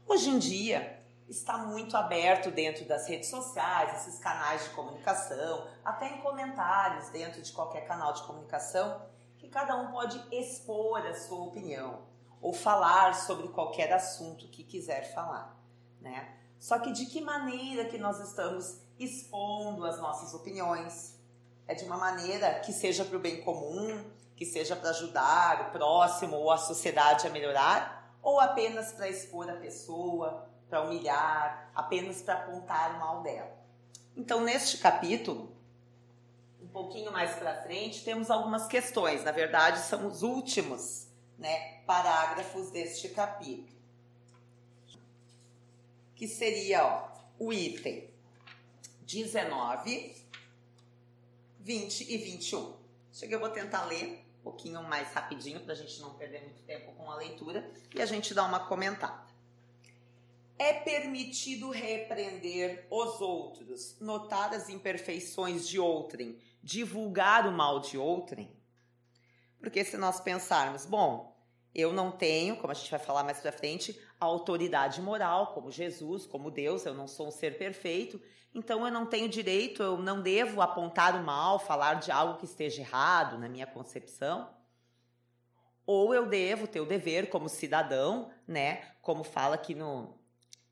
Hoje 0.07 0.31
em 0.31 0.39
dia, 0.39 1.02
está 1.33 1.59
muito 1.59 1.97
aberto 1.97 2.51
dentro 2.51 2.85
das 2.85 3.09
redes 3.09 3.29
sociais, 3.29 4.01
esses 4.01 4.19
canais 4.21 4.65
de 4.65 4.71
comunicação, 4.71 5.67
até 5.85 6.09
em 6.09 6.21
comentários 6.21 7.09
dentro 7.11 7.43
de 7.43 7.53
qualquer 7.53 7.87
canal 7.87 8.13
de 8.13 8.23
comunicação, 8.23 9.03
que 9.39 9.49
cada 9.49 9.77
um 9.77 9.91
pode 9.91 10.23
expor 10.31 11.05
a 11.07 11.15
sua 11.15 11.45
opinião 11.45 12.03
ou 12.41 12.53
falar 12.53 13.15
sobre 13.15 13.49
qualquer 13.49 13.93
assunto 13.93 14.49
que 14.49 14.63
quiser 14.63 15.13
falar, 15.15 15.57
né? 16.01 16.37
Só 16.59 16.79
que 16.79 16.93
de 16.93 17.07
que 17.07 17.21
maneira 17.21 17.87
que 17.87 17.99
nós 17.99 18.21
estamos 18.21 18.81
expondo 18.99 19.85
as 19.85 19.99
nossas 19.99 20.33
opiniões? 20.33 21.21
é 21.67 21.75
de 21.75 21.85
uma 21.85 21.97
maneira 21.97 22.61
que 22.61 22.73
seja 22.73 23.05
para 23.05 23.17
o 23.17 23.21
bem 23.21 23.43
comum, 23.43 24.05
que 24.37 24.45
seja 24.45 24.77
para 24.77 24.91
ajudar 24.91 25.69
o 25.69 25.73
próximo 25.73 26.37
ou 26.37 26.51
a 26.51 26.59
sociedade 26.59 27.27
a 27.27 27.31
melhorar, 27.31 28.15
ou 28.23 28.39
apenas 28.41 28.93
para 28.93 29.09
expor 29.09 29.49
a 29.49 29.57
pessoa, 29.57 30.47
para 30.73 30.81
humilhar, 30.81 31.71
apenas 31.75 32.23
para 32.23 32.33
apontar 32.33 32.97
o 32.97 32.99
mal 32.99 33.23
dela. 33.23 33.55
Então, 34.17 34.41
neste 34.41 34.79
capítulo, 34.79 35.55
um 36.63 36.67
pouquinho 36.69 37.13
mais 37.13 37.35
para 37.35 37.63
frente, 37.63 38.03
temos 38.03 38.31
algumas 38.31 38.67
questões. 38.67 39.23
Na 39.23 39.33
verdade, 39.33 39.81
são 39.81 40.07
os 40.07 40.23
últimos 40.23 41.09
né, 41.39 41.83
parágrafos 41.83 42.71
deste 42.71 43.11
capítulo. 43.11 43.69
Que 46.17 46.27
seria 46.27 46.87
ó, 46.87 47.09
o 47.39 47.53
item 47.53 48.09
19 49.03 50.17
20 51.61 52.13
e 52.15 52.17
21. 52.17 52.77
Cheguei, 53.13 53.37
eu 53.37 53.41
vou 53.41 53.51
tentar 53.51 53.85
ler 53.85 54.25
um 54.41 54.43
pouquinho 54.43 54.83
mais 54.85 55.13
rapidinho 55.13 55.61
para 55.61 55.75
a 55.75 55.77
gente 55.77 56.01
não 56.01 56.15
perder 56.15 56.41
muito 56.41 56.63
tempo 56.63 56.93
com 56.93 57.11
a 57.11 57.17
leitura 57.17 57.71
e 57.95 58.01
a 58.01 58.07
gente 58.07 58.33
dá 58.33 58.43
uma 58.45 58.61
comentada. 58.61 59.32
É 60.63 60.75
permitido 60.75 61.71
repreender 61.71 62.87
os 62.89 63.21
outros, 63.21 63.99
notar 64.01 64.55
as 64.55 64.69
imperfeições 64.69 65.67
de 65.67 65.81
outrem, 65.81 66.39
divulgar 66.63 67.49
o 67.49 67.51
mal 67.51 67.81
de 67.81 67.99
outrem? 67.99 68.49
Porque 69.59 69.85
se 69.85 69.97
nós 69.97 70.21
pensarmos, 70.21 70.87
bom, 70.87 71.37
eu 71.75 71.93
não 71.93 72.13
tenho, 72.13 72.57
como 72.59 72.71
a 72.71 72.75
gente 72.75 72.93
vai 72.93 73.01
falar 73.01 73.25
mais 73.25 73.41
para 73.41 73.51
frente, 73.51 74.01
a 74.21 74.25
autoridade 74.25 75.03
moral, 75.03 75.53
como 75.53 75.69
Jesus, 75.69 76.27
como 76.27 76.49
Deus, 76.49 76.87
eu 76.87 76.95
não 76.95 77.09
sou 77.09 77.27
um 77.27 77.33
ser 77.33 77.59
perfeito, 77.59 78.23
então 78.55 78.87
eu 78.87 78.93
não 78.93 79.05
tenho 79.05 79.29
direito, 79.29 79.83
eu 79.83 79.99
não 79.99 80.23
devo 80.23 80.63
apontar 80.63 81.21
o 81.21 81.25
mal, 81.25 81.59
falar 81.59 81.95
de 81.95 82.13
algo 82.13 82.39
que 82.39 82.45
esteja 82.45 82.83
errado 82.83 83.37
na 83.37 83.49
minha 83.49 83.67
concepção. 83.67 84.49
Ou 85.85 86.15
eu 86.15 86.25
devo 86.27 86.69
ter 86.69 86.81
o 86.81 86.87
dever 86.87 87.31
como 87.31 87.49
cidadão, 87.49 88.31
né? 88.47 88.93
Como 89.03 89.25
fala 89.25 89.57
aqui 89.57 89.75
no, 89.75 90.22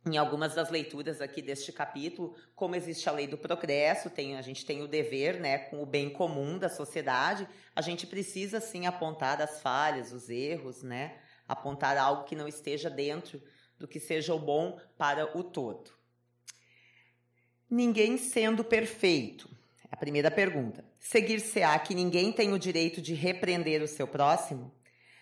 em 0.07 0.17
algumas 0.17 0.55
das 0.55 0.71
leituras 0.71 1.21
aqui 1.21 1.43
deste 1.43 1.73
capítulo, 1.73 2.35
como 2.55 2.75
existe 2.75 3.09
a 3.09 3.13
lei 3.13 3.27
do 3.27 3.37
progresso, 3.37 4.09
tem, 4.09 4.37
a 4.37 4.43
gente 4.43 4.65
tem 4.65 4.83
o 4.83 4.89
dever, 4.89 5.39
né, 5.39 5.59
com 5.59 5.83
o 5.83 5.87
bem 5.87 6.11
comum 6.11 6.59
da 6.59 6.69
sociedade, 6.69 7.47
a 7.77 7.83
gente 7.83 8.07
precisa 8.07 8.61
sim 8.61 8.87
apontar 8.87 9.41
as 9.43 9.61
falhas, 9.61 10.13
os 10.13 10.31
erros, 10.31 10.83
né, 10.83 11.19
apontar 11.47 11.99
algo 11.99 12.25
que 12.25 12.35
não 12.35 12.49
esteja 12.49 12.89
dentro 12.89 13.43
do 13.79 13.87
que 13.87 14.01
seja 14.01 14.35
o 14.35 14.39
bom 14.39 14.79
para 14.97 15.37
o 15.37 15.45
todo 15.45 16.01
ninguém 17.71 18.19
sendo 18.19 18.65
perfeito? 18.65 19.49
É 19.85 19.89
a 19.93 19.97
primeira 19.97 20.31
pergunta. 20.31 20.85
Seguir-se-á 20.99 21.79
que 21.79 21.95
ninguém 21.95 22.33
tem 22.33 22.53
o 22.53 22.59
direito 22.59 23.01
de 23.01 23.15
repreender 23.15 23.81
o 23.81 23.89
seu 23.89 24.07
próximo? 24.07 24.75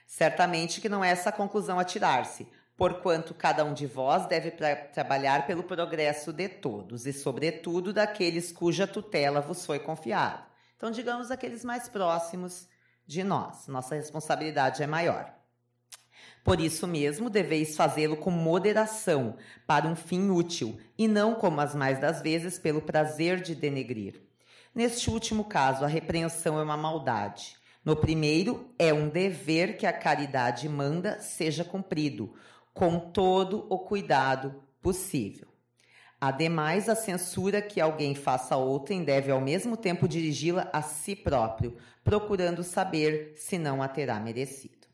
Certamente 0.06 0.80
que 0.80 0.88
não 0.88 1.04
é 1.04 1.10
essa 1.10 1.28
a 1.28 1.32
conclusão 1.32 1.78
a 1.78 1.84
tirar-se, 1.84 2.48
porquanto 2.78 3.34
cada 3.34 3.64
um 3.64 3.74
de 3.74 3.86
vós 3.86 4.26
deve 4.26 4.52
trabalhar 4.52 5.48
pelo 5.48 5.64
progresso 5.64 6.32
de 6.32 6.48
todos, 6.48 7.06
e 7.06 7.12
sobretudo 7.12 7.92
daqueles 7.92 8.52
cuja 8.52 8.86
tutela 8.86 9.40
vos 9.40 9.66
foi 9.66 9.80
confiada. 9.80 10.46
Então, 10.76 10.92
digamos 10.92 11.32
aqueles 11.32 11.64
mais 11.64 11.88
próximos 11.88 12.68
de 13.04 13.24
nós. 13.24 13.66
Nossa 13.66 13.96
responsabilidade 13.96 14.80
é 14.80 14.86
maior. 14.86 15.34
Por 16.44 16.60
isso 16.60 16.86
mesmo, 16.86 17.28
deveis 17.28 17.76
fazê-lo 17.76 18.16
com 18.16 18.30
moderação, 18.30 19.36
para 19.66 19.88
um 19.88 19.96
fim 19.96 20.30
útil, 20.30 20.78
e 20.96 21.08
não, 21.08 21.34
como 21.34 21.60
as 21.60 21.74
mais 21.74 22.00
das 22.00 22.22
vezes, 22.22 22.60
pelo 22.60 22.80
prazer 22.80 23.40
de 23.40 23.56
denegrir. 23.56 24.22
Neste 24.72 25.10
último 25.10 25.42
caso, 25.42 25.84
a 25.84 25.88
repreensão 25.88 26.60
é 26.60 26.62
uma 26.62 26.76
maldade. 26.76 27.56
No 27.84 27.96
primeiro, 27.96 28.72
é 28.78 28.94
um 28.94 29.08
dever 29.08 29.76
que 29.76 29.86
a 29.86 29.92
caridade 29.92 30.68
manda 30.68 31.18
seja 31.20 31.64
cumprido, 31.64 32.34
com 32.78 33.00
todo 33.00 33.66
o 33.68 33.76
cuidado 33.76 34.62
possível. 34.80 35.48
Ademais, 36.20 36.88
a 36.88 36.94
censura 36.94 37.60
que 37.60 37.80
alguém 37.80 38.14
faça 38.14 38.54
a 38.54 38.58
outrem 38.58 39.02
deve 39.02 39.32
ao 39.32 39.40
mesmo 39.40 39.76
tempo 39.76 40.06
dirigi-la 40.06 40.70
a 40.72 40.80
si 40.80 41.16
próprio, 41.16 41.76
procurando 42.04 42.62
saber 42.62 43.32
se 43.36 43.58
não 43.58 43.82
a 43.82 43.88
terá 43.88 44.20
merecido. 44.20 44.86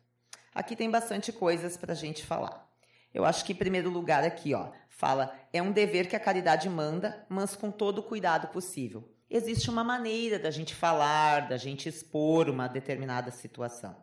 Aqui 0.51 0.75
tem 0.75 0.89
bastante 0.89 1.31
coisas 1.31 1.77
para 1.77 1.91
a 1.91 1.95
gente 1.95 2.25
falar. 2.25 2.67
Eu 3.13 3.23
acho 3.23 3.45
que, 3.45 3.53
em 3.53 3.55
primeiro 3.55 3.91
lugar, 3.91 4.23
aqui, 4.23 4.55
ó, 4.55 4.71
fala: 4.89 5.31
é 5.53 5.61
um 5.61 5.71
dever 5.71 6.09
que 6.09 6.15
a 6.15 6.19
caridade 6.19 6.67
manda, 6.67 7.23
mas 7.29 7.55
com 7.55 7.69
todo 7.69 7.99
o 7.99 8.03
cuidado 8.03 8.47
possível. 8.47 9.07
Existe 9.29 9.69
uma 9.69 9.83
maneira 9.83 10.39
da 10.39 10.49
gente 10.49 10.73
falar, 10.73 11.49
da 11.49 11.57
gente 11.57 11.87
expor 11.87 12.49
uma 12.49 12.67
determinada 12.67 13.29
situação. 13.29 13.95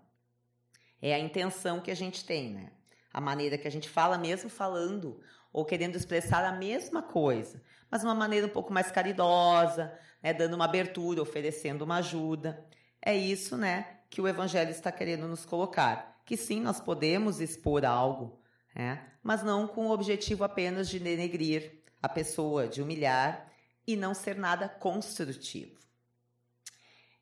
É 1.00 1.12
a 1.14 1.18
intenção 1.18 1.80
que 1.80 1.90
a 1.90 1.96
gente 1.96 2.24
tem, 2.24 2.52
né? 2.52 2.70
A 3.12 3.21
maneira 3.21 3.59
que 3.59 3.69
a 3.69 3.71
gente 3.71 3.88
fala, 3.88 4.16
mesmo 4.16 4.49
falando 4.49 5.21
ou 5.52 5.64
querendo 5.64 5.97
expressar 5.97 6.45
a 6.45 6.52
mesma 6.52 7.02
coisa, 7.02 7.62
mas 7.90 8.02
uma 8.02 8.14
maneira 8.14 8.47
um 8.47 8.50
pouco 8.50 8.73
mais 8.73 8.90
caridosa, 8.90 9.92
né, 10.23 10.33
dando 10.33 10.54
uma 10.54 10.64
abertura, 10.64 11.21
oferecendo 11.21 11.83
uma 11.83 11.97
ajuda. 11.97 12.64
É 13.04 13.14
isso, 13.14 13.57
né, 13.57 13.99
que 14.09 14.21
o 14.21 14.28
evangelho 14.28 14.71
está 14.71 14.90
querendo 14.90 15.28
nos 15.28 15.45
colocar, 15.45 16.23
que 16.25 16.37
sim, 16.37 16.61
nós 16.61 16.81
podemos 16.81 17.40
expor 17.40 17.85
algo, 17.85 18.40
né, 18.75 19.07
mas 19.23 19.42
não 19.42 19.66
com 19.66 19.88
o 19.88 19.90
objetivo 19.90 20.42
apenas 20.42 20.88
de 20.88 20.99
denegrir 20.99 21.83
a 22.02 22.09
pessoa, 22.09 22.66
de 22.66 22.81
humilhar 22.81 23.52
e 23.87 23.95
não 23.95 24.14
ser 24.14 24.37
nada 24.37 24.69
construtivo. 24.69 25.83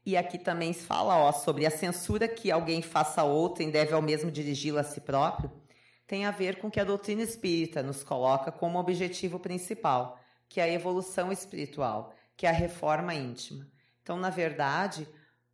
E 0.07 0.17
aqui 0.17 0.39
também 0.39 0.73
se 0.73 0.85
fala 0.85 1.17
ó, 1.17 1.33
sobre 1.33 1.67
a 1.67 1.71
censura 1.71 2.27
que 2.27 2.51
alguém 2.51 2.81
faça 2.81 3.21
a 3.21 3.25
outrem 3.25 3.71
deve 3.71 3.93
ao 3.93 4.01
mesmo 4.01 4.31
dirigi-la 4.31 4.81
a 4.81 4.85
si 4.85 5.01
próprio 5.01 5.51
tem 6.11 6.27
a 6.27 6.33
ver 6.33 6.57
com 6.57 6.69
que 6.69 6.81
a 6.81 6.85
doutrina 6.85 7.23
espírita 7.23 7.85
nos 7.85 8.03
coloca 8.03 8.51
como 8.51 8.81
objetivo 8.81 9.39
principal, 9.39 10.19
que 10.49 10.61
é 10.61 10.65
a 10.65 10.69
evolução 10.69 11.31
espiritual, 11.31 12.13
que 12.37 12.49
é 12.49 12.51
a 12.51 12.53
reforma 12.53 13.15
íntima. 13.15 13.65
Então, 14.03 14.17
na 14.17 14.29
verdade, 14.29 15.07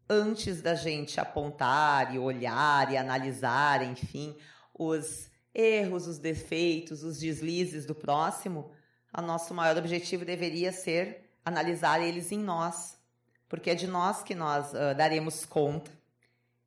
antes 0.08 0.62
da 0.62 0.74
gente 0.74 1.20
apontar 1.20 2.14
e 2.14 2.18
olhar 2.18 2.90
e 2.90 2.96
analisar, 2.96 3.82
enfim, 3.82 4.34
os 4.72 5.30
erros, 5.54 6.06
os 6.06 6.16
defeitos, 6.16 7.02
os 7.02 7.18
deslizes 7.18 7.84
do 7.84 7.94
próximo, 7.94 8.70
o 9.14 9.20
nosso 9.20 9.52
maior 9.52 9.76
objetivo 9.76 10.24
deveria 10.24 10.72
ser 10.72 11.38
analisar 11.44 12.00
eles 12.00 12.32
em 12.32 12.38
nós, 12.38 12.98
porque 13.46 13.68
é 13.68 13.74
de 13.74 13.86
nós 13.86 14.22
que 14.22 14.34
nós 14.34 14.72
uh, 14.72 14.96
daremos 14.96 15.44
conta 15.44 15.90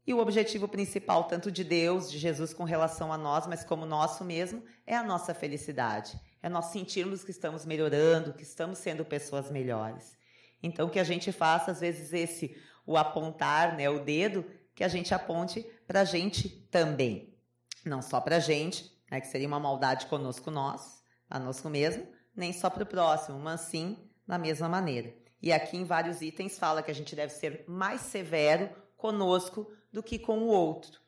e 0.09 0.13
o 0.13 0.17
objetivo 0.17 0.67
principal, 0.67 1.25
tanto 1.25 1.51
de 1.51 1.63
Deus, 1.63 2.09
de 2.09 2.17
Jesus 2.17 2.51
com 2.51 2.63
relação 2.63 3.13
a 3.13 3.17
nós, 3.17 3.45
mas 3.45 3.63
como 3.63 3.85
nosso 3.85 4.25
mesmo, 4.25 4.63
é 4.87 4.95
a 4.95 5.03
nossa 5.03 5.35
felicidade. 5.35 6.19
É 6.41 6.49
nós 6.49 6.65
sentirmos 6.71 7.23
que 7.23 7.29
estamos 7.29 7.63
melhorando, 7.63 8.33
que 8.33 8.41
estamos 8.41 8.79
sendo 8.79 9.05
pessoas 9.05 9.51
melhores. 9.51 10.17
Então, 10.63 10.89
que 10.89 10.99
a 10.99 11.03
gente 11.03 11.31
faça, 11.31 11.69
às 11.69 11.79
vezes, 11.79 12.11
esse, 12.11 12.57
o 12.87 12.97
apontar, 12.97 13.77
né, 13.77 13.87
o 13.87 14.03
dedo, 14.03 14.43
que 14.73 14.83
a 14.83 14.87
gente 14.87 15.13
aponte 15.13 15.61
para 15.85 16.01
a 16.01 16.05
gente 16.05 16.49
também. 16.71 17.37
Não 17.85 18.01
só 18.01 18.19
para 18.19 18.37
a 18.37 18.39
gente, 18.39 18.91
né, 19.11 19.21
que 19.21 19.27
seria 19.27 19.47
uma 19.47 19.59
maldade 19.59 20.07
conosco 20.07 20.49
nós, 20.49 21.03
conosco 21.29 21.69
mesmo, 21.69 22.07
nem 22.35 22.51
só 22.51 22.67
para 22.67 22.81
o 22.81 22.87
próximo, 22.87 23.37
mas 23.37 23.61
sim 23.61 23.95
da 24.27 24.39
mesma 24.39 24.67
maneira. 24.67 25.13
E 25.39 25.53
aqui 25.53 25.77
em 25.77 25.85
vários 25.85 26.19
itens 26.19 26.57
fala 26.57 26.81
que 26.81 26.89
a 26.89 26.95
gente 26.95 27.15
deve 27.15 27.31
ser 27.31 27.63
mais 27.67 28.01
severo 28.01 28.71
conosco 28.99 29.71
do 29.91 30.03
que 30.03 30.19
com 30.19 30.39
o 30.39 30.47
outro. 30.47 31.01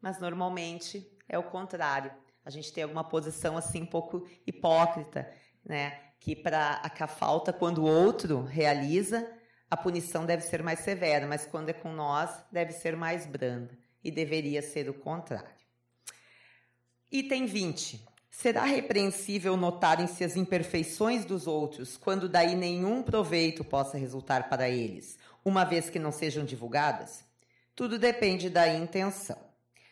Mas 0.00 0.18
normalmente 0.18 1.06
é 1.28 1.38
o 1.38 1.42
contrário. 1.44 2.10
A 2.44 2.50
gente 2.50 2.72
tem 2.72 2.82
alguma 2.82 3.04
posição 3.04 3.56
assim 3.56 3.82
um 3.82 3.86
pouco 3.86 4.26
hipócrita, 4.46 5.30
né? 5.64 6.00
Que 6.18 6.34
para 6.34 6.82
a 6.82 7.06
falta 7.06 7.52
quando 7.52 7.78
o 7.78 7.86
outro 7.86 8.42
realiza, 8.42 9.30
a 9.70 9.76
punição 9.76 10.26
deve 10.26 10.42
ser 10.42 10.62
mais 10.62 10.80
severa, 10.80 11.26
mas 11.26 11.46
quando 11.46 11.68
é 11.68 11.72
com 11.74 11.92
nós, 11.92 12.30
deve 12.50 12.72
ser 12.72 12.96
mais 12.96 13.26
branda 13.26 13.78
e 14.02 14.10
deveria 14.10 14.62
ser 14.62 14.88
o 14.88 14.94
contrário. 14.94 15.60
Item 17.12 17.46
20. 17.46 18.08
Será 18.30 18.64
repreensível 18.64 19.56
notarem-se 19.56 20.24
as 20.24 20.36
imperfeições 20.36 21.24
dos 21.24 21.46
outros, 21.46 21.96
quando 21.96 22.28
daí 22.28 22.54
nenhum 22.54 23.02
proveito 23.02 23.62
possa 23.64 23.98
resultar 23.98 24.48
para 24.48 24.68
eles, 24.70 25.18
uma 25.44 25.64
vez 25.64 25.90
que 25.90 25.98
não 25.98 26.12
sejam 26.12 26.44
divulgadas? 26.44 27.24
Tudo 27.74 27.98
depende 27.98 28.50
da 28.50 28.68
intenção. 28.68 29.38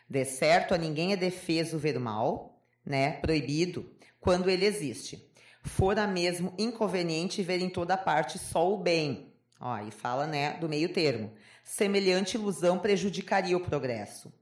De 0.09 0.25
certo, 0.25 0.73
a 0.73 0.77
ninguém 0.77 1.13
é 1.13 1.15
defeso 1.15 1.77
ver 1.77 1.99
mal, 1.99 2.61
né? 2.85 3.13
Proibido, 3.13 3.91
quando 4.19 4.49
ele 4.49 4.65
existe. 4.65 5.31
Fora 5.63 6.07
mesmo 6.07 6.53
inconveniente 6.57 7.43
ver 7.43 7.59
em 7.59 7.69
toda 7.69 7.97
parte 7.97 8.39
só 8.39 8.71
o 8.71 8.77
bem. 8.77 9.33
Ó, 9.59 9.77
e 9.79 9.91
fala, 9.91 10.25
né, 10.25 10.53
do 10.53 10.69
meio 10.69 10.89
termo. 10.93 11.31
Semelhante 11.63 12.35
ilusão 12.35 12.79
prejudicaria 12.79 13.57
o 13.57 13.61
progresso. 13.61 14.33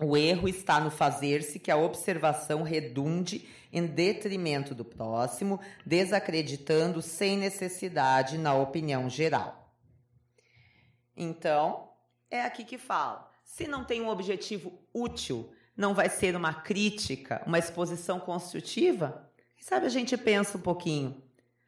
O 0.00 0.16
erro 0.16 0.48
está 0.48 0.80
no 0.80 0.90
fazer-se 0.90 1.60
que 1.60 1.70
a 1.70 1.76
observação 1.76 2.62
redunde 2.62 3.48
em 3.72 3.86
detrimento 3.86 4.74
do 4.74 4.84
próximo, 4.84 5.60
desacreditando 5.86 7.00
sem 7.00 7.36
necessidade 7.36 8.36
na 8.38 8.54
opinião 8.54 9.08
geral. 9.08 9.63
Então, 11.16 11.90
é 12.30 12.42
aqui 12.42 12.64
que 12.64 12.78
fala. 12.78 13.30
Se 13.44 13.66
não 13.66 13.84
tem 13.84 14.00
um 14.00 14.08
objetivo 14.08 14.72
útil, 14.92 15.52
não 15.76 15.94
vai 15.94 16.08
ser 16.08 16.34
uma 16.34 16.52
crítica, 16.54 17.42
uma 17.46 17.58
exposição 17.58 18.18
construtiva? 18.18 19.30
Quem 19.56 19.64
sabe 19.64 19.86
a 19.86 19.90
gente 19.90 20.16
pensa 20.16 20.58
um 20.58 20.60
pouquinho. 20.60 21.22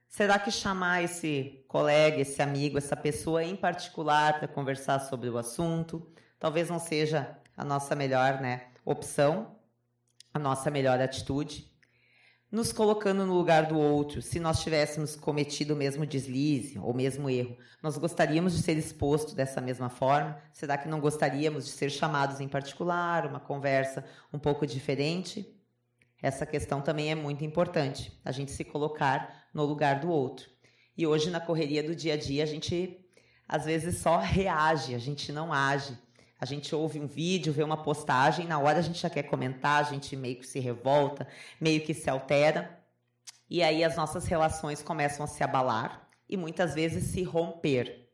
Será 0.09 0.39
que 0.39 0.51
chamar 0.51 1.03
esse 1.03 1.65
colega, 1.69 2.21
esse 2.21 2.41
amigo, 2.41 2.79
essa 2.79 2.97
pessoa 2.97 3.45
em 3.45 3.57
particular 3.57 4.39
para 4.39 4.49
conversar 4.49 5.01
sobre 5.01 5.29
o 5.29 5.37
assunto, 5.37 6.11
talvez 6.39 6.71
não 6.71 6.79
seja 6.79 7.37
a 7.57 7.65
nossa 7.65 7.95
melhor 7.95 8.41
né, 8.41 8.69
opção, 8.85 9.57
a 10.33 10.39
nossa 10.39 10.71
melhor 10.71 11.01
atitude? 11.01 11.71
Nos 12.51 12.73
colocando 12.73 13.27
no 13.27 13.35
lugar 13.35 13.67
do 13.67 13.79
outro, 13.79 14.23
se 14.23 14.39
nós 14.39 14.63
tivéssemos 14.63 15.17
cometido 15.17 15.75
o 15.75 15.77
mesmo 15.77 16.07
deslize 16.07 16.79
ou 16.79 16.95
mesmo 16.95 17.29
erro, 17.29 17.57
nós 17.83 17.99
gostaríamos 17.99 18.57
de 18.57 18.63
ser 18.63 18.77
exposto 18.77 19.35
dessa 19.35 19.61
mesma 19.61 19.89
forma? 19.89 20.41
Será 20.53 20.79
que 20.79 20.89
não 20.89 21.01
gostaríamos 21.01 21.65
de 21.65 21.73
ser 21.73 21.91
chamados 21.91 22.41
em 22.41 22.49
particular, 22.49 23.27
uma 23.27 23.41
conversa 23.41 24.05
um 24.33 24.39
pouco 24.39 24.67
diferente? 24.67 25.55
Essa 26.23 26.47
questão 26.47 26.81
também 26.81 27.11
é 27.11 27.15
muito 27.15 27.45
importante, 27.45 28.19
a 28.25 28.33
gente 28.33 28.51
se 28.53 28.65
colocar 28.65 29.49
no 29.53 29.65
lugar 29.65 30.01
do 30.01 30.09
outro. 30.09 30.49
E 30.97 31.07
hoje, 31.07 31.31
na 31.31 31.41
correria 31.41 31.83
do 31.83 31.95
dia 31.95 32.15
a 32.15 32.17
dia, 32.17 32.43
a 32.43 32.47
gente 32.47 33.03
às 33.49 33.65
vezes 33.65 33.99
só 33.99 34.19
reage, 34.19 34.95
a 34.95 34.99
gente 34.99 35.31
não 35.31 35.53
age. 35.53 35.97
A 36.39 36.45
gente 36.45 36.75
ouve 36.75 37.01
um 37.01 37.07
vídeo, 37.07 37.53
vê 37.53 37.63
uma 37.63 37.83
postagem, 37.83 38.47
na 38.47 38.59
hora 38.59 38.79
a 38.79 38.83
gente 38.83 39.01
já 39.01 39.09
quer 39.09 39.23
comentar, 39.23 39.81
a 39.81 39.83
gente 39.85 40.15
meio 40.15 40.37
que 40.37 40.47
se 40.47 40.61
revolta, 40.61 41.27
meio 41.61 41.81
que 41.83 41.95
se 41.95 42.11
altera. 42.11 42.79
E 43.49 43.63
aí 43.63 43.83
as 43.83 43.97
nossas 43.97 44.27
relações 44.27 44.83
começam 44.83 45.25
a 45.25 45.29
se 45.29 45.43
abalar 45.43 46.09
e 46.29 46.37
muitas 46.37 46.75
vezes 46.75 47.05
se 47.05 47.23
romper. 47.23 48.07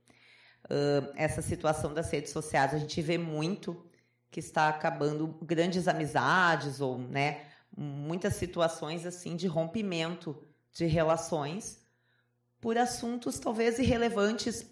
Uh, 0.64 1.12
essa 1.16 1.42
situação 1.42 1.92
das 1.92 2.10
redes 2.10 2.30
sociais 2.30 2.72
a 2.72 2.78
gente 2.78 3.02
vê 3.02 3.18
muito 3.18 3.84
que 4.30 4.38
está 4.38 4.68
acabando 4.68 5.36
grandes 5.42 5.88
amizades 5.88 6.80
ou 6.80 6.96
né, 6.96 7.46
muitas 7.76 8.36
situações 8.36 9.04
assim 9.04 9.34
de 9.34 9.48
rompimento 9.48 10.40
de 10.72 10.86
relações 10.86 11.84
por 12.60 12.78
assuntos 12.78 13.40
talvez 13.40 13.78
irrelevantes 13.78 14.64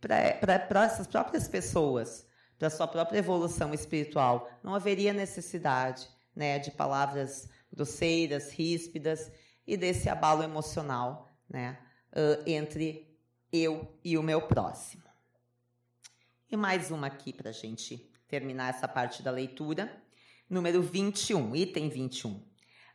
para 0.00 0.84
essas 0.84 1.06
próprias 1.06 1.48
pessoas 1.48 2.24
da 2.58 2.70
sua 2.70 2.86
própria 2.86 3.18
evolução 3.18 3.74
espiritual, 3.74 4.50
não 4.62 4.74
haveria 4.74 5.12
necessidade 5.12 6.08
né, 6.34 6.58
de 6.58 6.70
palavras 6.70 7.48
grosseiras, 7.72 8.52
ríspidas 8.52 9.30
e 9.66 9.76
desse 9.76 10.08
abalo 10.08 10.42
emocional 10.42 11.32
né, 11.48 11.78
entre 12.46 13.16
eu 13.52 13.98
e 14.04 14.16
o 14.16 14.22
meu 14.22 14.42
próximo. 14.42 15.02
E 16.50 16.56
mais 16.56 16.90
uma 16.90 17.06
aqui 17.06 17.32
para 17.32 17.50
a 17.50 17.52
gente 17.52 18.10
terminar 18.28 18.70
essa 18.70 18.86
parte 18.86 19.22
da 19.22 19.30
leitura. 19.30 20.02
Número 20.48 20.82
21, 20.82 21.56
item 21.56 21.88
21. 21.88 22.42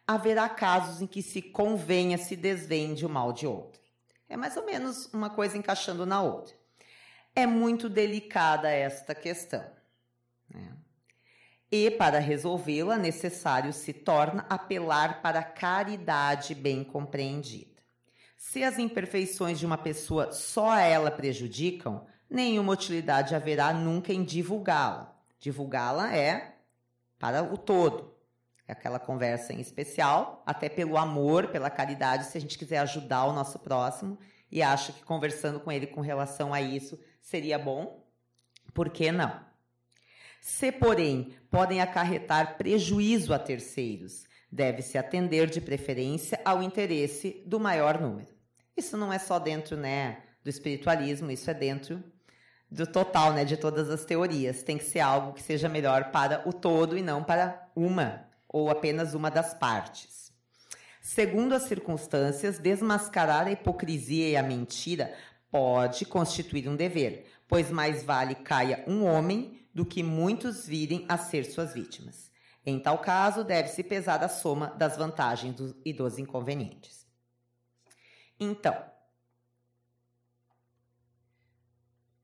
Haverá 0.05 0.47
casos 0.47 1.01
em 1.01 1.07
que 1.07 1.21
se 1.21 1.41
convenha 1.41 2.17
se 2.17 2.35
desvende 2.35 3.05
o 3.05 3.09
mal 3.09 3.33
de 3.33 3.45
outro. 3.45 3.81
É 4.29 4.37
mais 4.37 4.55
ou 4.57 4.65
menos 4.65 5.11
uma 5.13 5.29
coisa 5.29 5.57
encaixando 5.57 6.05
na 6.05 6.21
outra. 6.21 6.55
É 7.37 7.45
muito 7.45 7.87
delicada 7.87 8.67
esta 8.67 9.13
questão. 9.13 9.63
Né? 10.49 10.75
E 11.71 11.91
para 11.91 12.17
resolvê-la, 12.17 12.97
necessário 12.97 13.71
se 13.71 13.93
torna 13.93 14.43
apelar 14.49 15.21
para 15.21 15.41
a 15.41 15.43
caridade 15.43 16.55
bem 16.55 16.83
compreendida. 16.83 17.83
Se 18.35 18.63
as 18.63 18.79
imperfeições 18.79 19.59
de 19.59 19.67
uma 19.67 19.77
pessoa 19.77 20.31
só 20.31 20.71
a 20.71 20.81
ela 20.81 21.11
prejudicam, 21.11 22.07
nenhuma 22.27 22.73
utilidade 22.73 23.35
haverá 23.35 23.71
nunca 23.71 24.11
em 24.11 24.23
divulgá-la. 24.23 25.15
Divulgá-la 25.39 26.17
é 26.17 26.55
para 27.19 27.43
o 27.43 27.55
todo. 27.55 28.17
É 28.67 28.71
aquela 28.71 28.97
conversa 28.97 29.53
em 29.53 29.61
especial, 29.61 30.41
até 30.43 30.69
pelo 30.69 30.97
amor, 30.97 31.49
pela 31.49 31.69
caridade, 31.69 32.25
se 32.25 32.35
a 32.35 32.41
gente 32.41 32.57
quiser 32.57 32.79
ajudar 32.79 33.25
o 33.25 33.33
nosso 33.33 33.59
próximo 33.59 34.17
e 34.51 34.63
acha 34.63 34.91
que 34.91 35.03
conversando 35.03 35.59
com 35.59 35.71
ele 35.71 35.85
com 35.85 36.01
relação 36.01 36.51
a 36.51 36.59
isso 36.59 36.99
seria 37.27 37.59
bom, 37.59 38.07
por 38.73 38.89
que 38.89 39.11
não? 39.11 39.37
Se, 40.39 40.71
porém, 40.71 41.35
podem 41.51 41.81
acarretar 41.81 42.57
prejuízo 42.57 43.33
a 43.33 43.39
terceiros, 43.39 44.25
deve-se 44.49 44.97
atender 44.97 45.49
de 45.49 45.59
preferência 45.59 46.39
ao 46.45 46.63
interesse 46.63 47.43
do 47.45 47.59
maior 47.59 47.99
número. 47.99 48.33
Isso 48.77 48.95
não 48.95 49.11
é 49.11 49.19
só 49.19 49.39
dentro 49.39 49.75
né, 49.75 50.19
do 50.41 50.49
espiritualismo, 50.49 51.29
isso 51.29 51.51
é 51.51 51.53
dentro 51.53 52.01
do 52.71 52.87
total, 52.87 53.33
né, 53.33 53.43
de 53.43 53.57
todas 53.57 53.89
as 53.89 54.05
teorias. 54.05 54.63
Tem 54.63 54.77
que 54.77 54.85
ser 54.85 55.01
algo 55.01 55.33
que 55.33 55.43
seja 55.43 55.67
melhor 55.67 56.11
para 56.11 56.47
o 56.47 56.53
todo 56.53 56.97
e 56.97 57.01
não 57.01 57.25
para 57.25 57.69
uma 57.75 58.25
ou 58.47 58.69
apenas 58.69 59.13
uma 59.13 59.29
das 59.29 59.53
partes. 59.53 60.31
Segundo 61.01 61.53
as 61.53 61.63
circunstâncias, 61.63 62.57
desmascarar 62.57 63.47
a 63.47 63.51
hipocrisia 63.51 64.29
e 64.29 64.37
a 64.37 64.43
mentira 64.43 65.13
pode 65.49 66.05
constituir 66.05 66.67
um 66.67 66.75
dever, 66.75 67.25
pois 67.47 67.71
mais 67.71 68.03
vale 68.03 68.35
caia 68.35 68.83
um 68.87 69.05
homem 69.05 69.59
do 69.73 69.85
que 69.85 70.03
muitos 70.03 70.67
virem 70.67 71.05
a 71.07 71.17
ser 71.17 71.45
suas 71.45 71.73
vítimas. 71.73 72.31
Em 72.65 72.79
tal 72.79 72.97
caso, 72.97 73.43
deve-se 73.43 73.83
pesar 73.83 74.23
a 74.23 74.27
soma 74.27 74.67
das 74.71 74.97
vantagens 74.97 75.55
do, 75.55 75.81
e 75.85 75.93
dos 75.93 76.17
inconvenientes. 76.17 77.07
Então, 78.39 78.75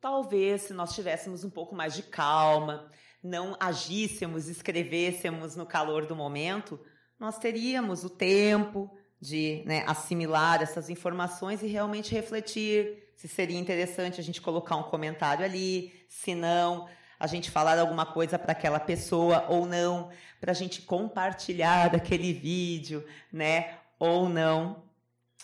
talvez 0.01 0.63
se 0.63 0.74
nós 0.74 0.94
tivéssemos 0.94 1.44
um 1.44 1.50
pouco 1.50 1.74
mais 1.74 1.94
de 1.94 2.03
calma, 2.03 2.89
não 3.24 3.56
agíssemos, 3.60 4.50
escrevêssemos 4.50 5.56
no 5.56 5.65
calor 5.65 6.06
do 6.06 6.15
momento, 6.15 6.77
nós 7.18 7.39
teríamos 7.39 8.03
o 8.03 8.10
tempo 8.10 8.94
de 9.22 9.63
né, 9.65 9.86
assimilar 9.88 10.62
essas 10.62 10.89
informações 10.89 11.63
e 11.63 11.68
realmente 11.68 12.13
refletir 12.13 13.12
se 13.24 13.30
seria 13.30 13.58
interessante 13.58 14.20
a 14.20 14.24
gente 14.24 14.42
colocar 14.42 14.75
um 14.75 14.84
comentário 14.84 15.46
ali, 15.46 15.94
se 16.10 16.36
não, 16.36 16.89
a 17.18 17.25
gente 17.25 17.50
falar 17.50 17.80
alguma 17.80 18.06
coisa 18.06 18.38
para 18.38 18.51
aquela 18.51 18.82
pessoa 18.82 19.46
ou 19.48 19.65
não, 19.65 20.10
para 20.42 20.51
a 20.51 20.53
gente 20.53 20.82
compartilhar 20.82 21.89
daquele 21.89 22.34
vídeo, 22.34 23.01
né? 23.32 23.75
Ou 23.98 24.27
não. 24.27 24.84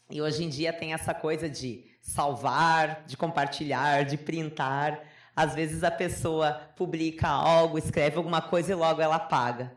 E 0.09 0.21
hoje 0.21 0.43
em 0.43 0.49
dia 0.49 0.73
tem 0.73 0.93
essa 0.93 1.13
coisa 1.13 1.49
de 1.49 1.85
salvar, 2.01 3.05
de 3.05 3.15
compartilhar, 3.15 4.03
de 4.03 4.17
printar. 4.17 5.01
Às 5.33 5.55
vezes 5.55 5.81
a 5.81 5.89
pessoa 5.89 6.61
publica 6.75 7.29
algo, 7.29 7.77
escreve 7.77 8.17
alguma 8.17 8.41
coisa 8.41 8.73
e 8.73 8.75
logo 8.75 9.01
ela 9.01 9.15
apaga. 9.15 9.71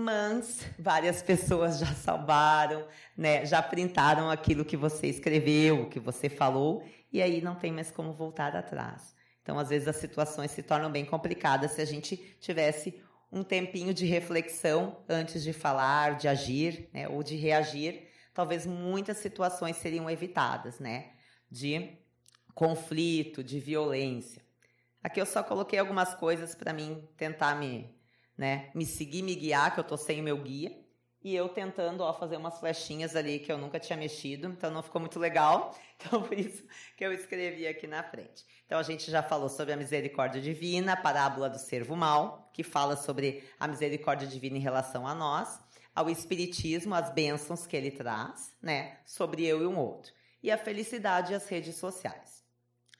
Mas 0.00 0.64
várias 0.78 1.22
pessoas 1.22 1.80
já 1.80 1.92
salvaram, 1.92 2.86
né? 3.16 3.44
Já 3.44 3.60
printaram 3.60 4.30
aquilo 4.30 4.64
que 4.64 4.76
você 4.76 5.08
escreveu, 5.08 5.88
que 5.88 5.98
você 5.98 6.28
falou, 6.28 6.84
e 7.12 7.20
aí 7.20 7.42
não 7.42 7.56
tem 7.56 7.72
mais 7.72 7.90
como 7.90 8.12
voltar 8.12 8.54
atrás. 8.54 9.12
Então, 9.42 9.58
às 9.58 9.70
vezes, 9.70 9.88
as 9.88 9.96
situações 9.96 10.52
se 10.52 10.62
tornam 10.62 10.88
bem 10.88 11.04
complicadas 11.04 11.72
se 11.72 11.80
a 11.80 11.84
gente 11.84 12.16
tivesse 12.38 13.02
um 13.32 13.42
tempinho 13.42 13.92
de 13.92 14.06
reflexão 14.06 14.98
antes 15.08 15.42
de 15.42 15.52
falar, 15.52 16.16
de 16.16 16.28
agir, 16.28 16.88
né, 16.94 17.08
ou 17.08 17.24
de 17.24 17.34
reagir. 17.34 18.08
Talvez 18.32 18.66
muitas 18.66 19.16
situações 19.16 19.76
seriam 19.78 20.08
evitadas, 20.08 20.78
né? 20.78 21.10
De 21.50 21.98
conflito, 22.54 23.42
de 23.42 23.58
violência. 23.58 24.42
Aqui 25.02 25.20
eu 25.20 25.26
só 25.26 25.42
coloquei 25.42 25.78
algumas 25.78 26.14
coisas 26.14 26.54
para 26.54 26.72
mim 26.72 27.02
tentar 27.16 27.56
me, 27.56 27.97
né, 28.38 28.70
me 28.72 28.86
seguir, 28.86 29.22
me 29.22 29.34
guiar, 29.34 29.74
que 29.74 29.80
eu 29.80 29.84
tô 29.84 29.96
sem 29.96 30.20
o 30.20 30.22
meu 30.22 30.38
guia. 30.40 30.72
E 31.20 31.34
eu 31.34 31.48
tentando 31.48 32.02
ó, 32.02 32.14
fazer 32.14 32.36
umas 32.36 32.60
flechinhas 32.60 33.16
ali 33.16 33.40
que 33.40 33.50
eu 33.50 33.58
nunca 33.58 33.80
tinha 33.80 33.98
mexido, 33.98 34.46
então 34.46 34.70
não 34.70 34.84
ficou 34.84 35.00
muito 35.00 35.18
legal. 35.18 35.76
Então, 36.00 36.22
por 36.22 36.38
isso 36.38 36.64
que 36.96 37.04
eu 37.04 37.12
escrevi 37.12 37.66
aqui 37.66 37.88
na 37.88 38.04
frente. 38.04 38.46
Então, 38.64 38.78
a 38.78 38.84
gente 38.84 39.10
já 39.10 39.20
falou 39.20 39.48
sobre 39.48 39.72
a 39.72 39.76
misericórdia 39.76 40.40
divina, 40.40 40.92
a 40.92 40.96
parábola 40.96 41.50
do 41.50 41.58
servo 41.58 41.96
mal, 41.96 42.48
que 42.54 42.62
fala 42.62 42.94
sobre 42.94 43.42
a 43.58 43.66
misericórdia 43.66 44.28
divina 44.28 44.56
em 44.56 44.60
relação 44.60 45.08
a 45.08 45.12
nós, 45.12 45.58
ao 45.92 46.08
espiritismo, 46.08 46.94
as 46.94 47.10
bênçãos 47.10 47.66
que 47.66 47.76
ele 47.76 47.90
traz, 47.90 48.56
né, 48.62 48.98
sobre 49.04 49.44
eu 49.44 49.60
e 49.60 49.66
um 49.66 49.76
outro, 49.76 50.12
e 50.40 50.52
a 50.52 50.56
felicidade 50.56 51.32
e 51.32 51.34
as 51.34 51.48
redes 51.48 51.74
sociais 51.74 52.37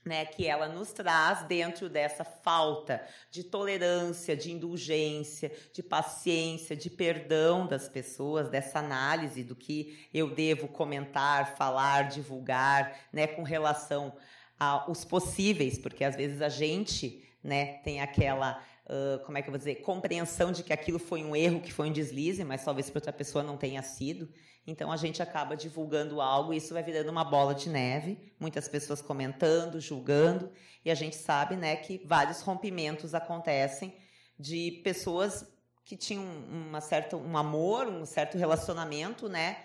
né, 0.04 0.24
que 0.24 0.46
ela 0.46 0.68
nos 0.68 0.92
traz 0.92 1.42
dentro 1.42 1.88
dessa 1.88 2.24
falta 2.24 3.04
de 3.30 3.44
tolerância, 3.44 4.36
de 4.36 4.52
indulgência, 4.52 5.52
de 5.72 5.82
paciência, 5.82 6.76
de 6.76 6.88
perdão 6.88 7.66
das 7.66 7.88
pessoas, 7.88 8.48
dessa 8.48 8.78
análise 8.78 9.42
do 9.42 9.54
que 9.54 10.08
eu 10.12 10.34
devo 10.34 10.68
comentar, 10.68 11.56
falar, 11.56 12.08
divulgar, 12.08 12.98
né, 13.12 13.26
com 13.26 13.42
relação 13.42 14.16
aos 14.58 15.04
possíveis, 15.04 15.78
porque 15.78 16.02
às 16.02 16.16
vezes 16.16 16.42
a 16.42 16.48
gente, 16.48 17.22
né, 17.42 17.74
tem 17.84 18.00
aquela 18.00 18.62
Uh, 18.88 19.22
como 19.26 19.36
é 19.36 19.42
que 19.42 19.48
eu 19.48 19.52
vou 19.52 19.58
dizer, 19.58 19.76
compreensão 19.82 20.50
de 20.50 20.62
que 20.62 20.72
aquilo 20.72 20.98
foi 20.98 21.22
um 21.22 21.36
erro, 21.36 21.60
que 21.60 21.70
foi 21.70 21.90
um 21.90 21.92
deslize, 21.92 22.42
mas 22.42 22.64
talvez 22.64 22.88
para 22.88 22.98
outra 22.98 23.12
pessoa 23.12 23.44
não 23.44 23.58
tenha 23.58 23.82
sido. 23.82 24.32
Então 24.66 24.90
a 24.90 24.96
gente 24.96 25.22
acaba 25.22 25.54
divulgando 25.54 26.22
algo 26.22 26.54
e 26.54 26.56
isso 26.56 26.72
vai 26.72 26.82
virando 26.82 27.10
uma 27.10 27.22
bola 27.22 27.54
de 27.54 27.68
neve, 27.68 28.32
muitas 28.40 28.66
pessoas 28.66 29.02
comentando, 29.02 29.78
julgando, 29.78 30.50
e 30.82 30.90
a 30.90 30.94
gente 30.94 31.16
sabe, 31.16 31.54
né, 31.54 31.76
que 31.76 32.02
vários 32.06 32.40
rompimentos 32.40 33.14
acontecem 33.14 33.94
de 34.38 34.80
pessoas 34.82 35.46
que 35.84 35.96
tinham 35.96 36.24
uma 36.24 36.80
certa, 36.80 37.14
um 37.16 37.36
amor, 37.36 37.88
um 37.88 38.06
certo 38.06 38.38
relacionamento, 38.38 39.28
né, 39.28 39.64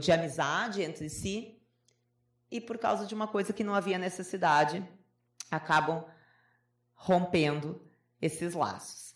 de 0.00 0.12
amizade 0.12 0.82
entre 0.82 1.08
si, 1.08 1.62
e 2.50 2.60
por 2.60 2.76
causa 2.76 3.06
de 3.06 3.14
uma 3.14 3.28
coisa 3.28 3.52
que 3.52 3.64
não 3.64 3.74
havia 3.74 3.96
necessidade, 3.96 4.86
acabam 5.50 6.04
rompendo 6.94 7.89
esses 8.20 8.54
laços. 8.54 9.14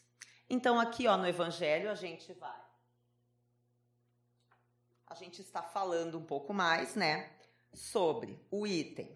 Então 0.49 0.79
aqui, 0.79 1.07
ó, 1.07 1.17
no 1.17 1.27
evangelho 1.27 1.91
a 1.91 1.95
gente 1.95 2.33
vai 2.35 2.65
a 5.15 5.17
gente 5.17 5.41
está 5.41 5.63
falando 5.63 6.19
um 6.19 6.25
pouco 6.25 6.53
mais, 6.53 6.97
né, 6.97 7.31
sobre 7.73 8.37
o 8.51 8.67
item. 8.67 9.09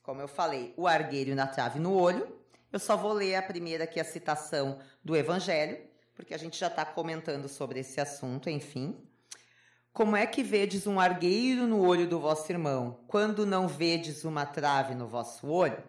Como 0.00 0.20
eu 0.20 0.28
falei, 0.28 0.72
o 0.76 0.86
argueiro 0.86 1.34
na 1.34 1.48
trave 1.48 1.80
no 1.80 1.92
olho. 1.98 2.38
Eu 2.70 2.78
só 2.78 2.96
vou 2.96 3.12
ler 3.12 3.34
a 3.34 3.42
primeira 3.42 3.82
aqui, 3.82 3.98
a 3.98 4.04
citação 4.04 4.78
do 5.04 5.16
Evangelho, 5.16 5.84
porque 6.14 6.32
a 6.32 6.38
gente 6.38 6.56
já 6.56 6.68
está 6.68 6.84
comentando 6.84 7.48
sobre 7.48 7.80
esse 7.80 8.00
assunto, 8.00 8.48
enfim. 8.48 8.96
Como 9.92 10.14
é 10.14 10.28
que 10.28 10.44
vedes 10.44 10.86
um 10.86 11.00
argueiro 11.00 11.66
no 11.66 11.84
olho 11.84 12.06
do 12.08 12.20
vosso 12.20 12.50
irmão, 12.52 13.00
quando 13.08 13.44
não 13.44 13.66
vedes 13.66 14.24
uma 14.24 14.46
trave 14.46 14.94
no 14.94 15.08
vosso 15.08 15.48
olho? 15.48 15.82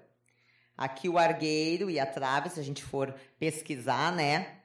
Aqui 0.84 1.08
o 1.08 1.18
argueiro 1.18 1.90
e 1.90 1.98
a 1.98 2.06
trave, 2.06 2.50
se 2.50 2.60
a 2.60 2.64
gente 2.64 2.84
for 2.84 3.16
pesquisar, 3.40 4.12
né, 4.12 4.58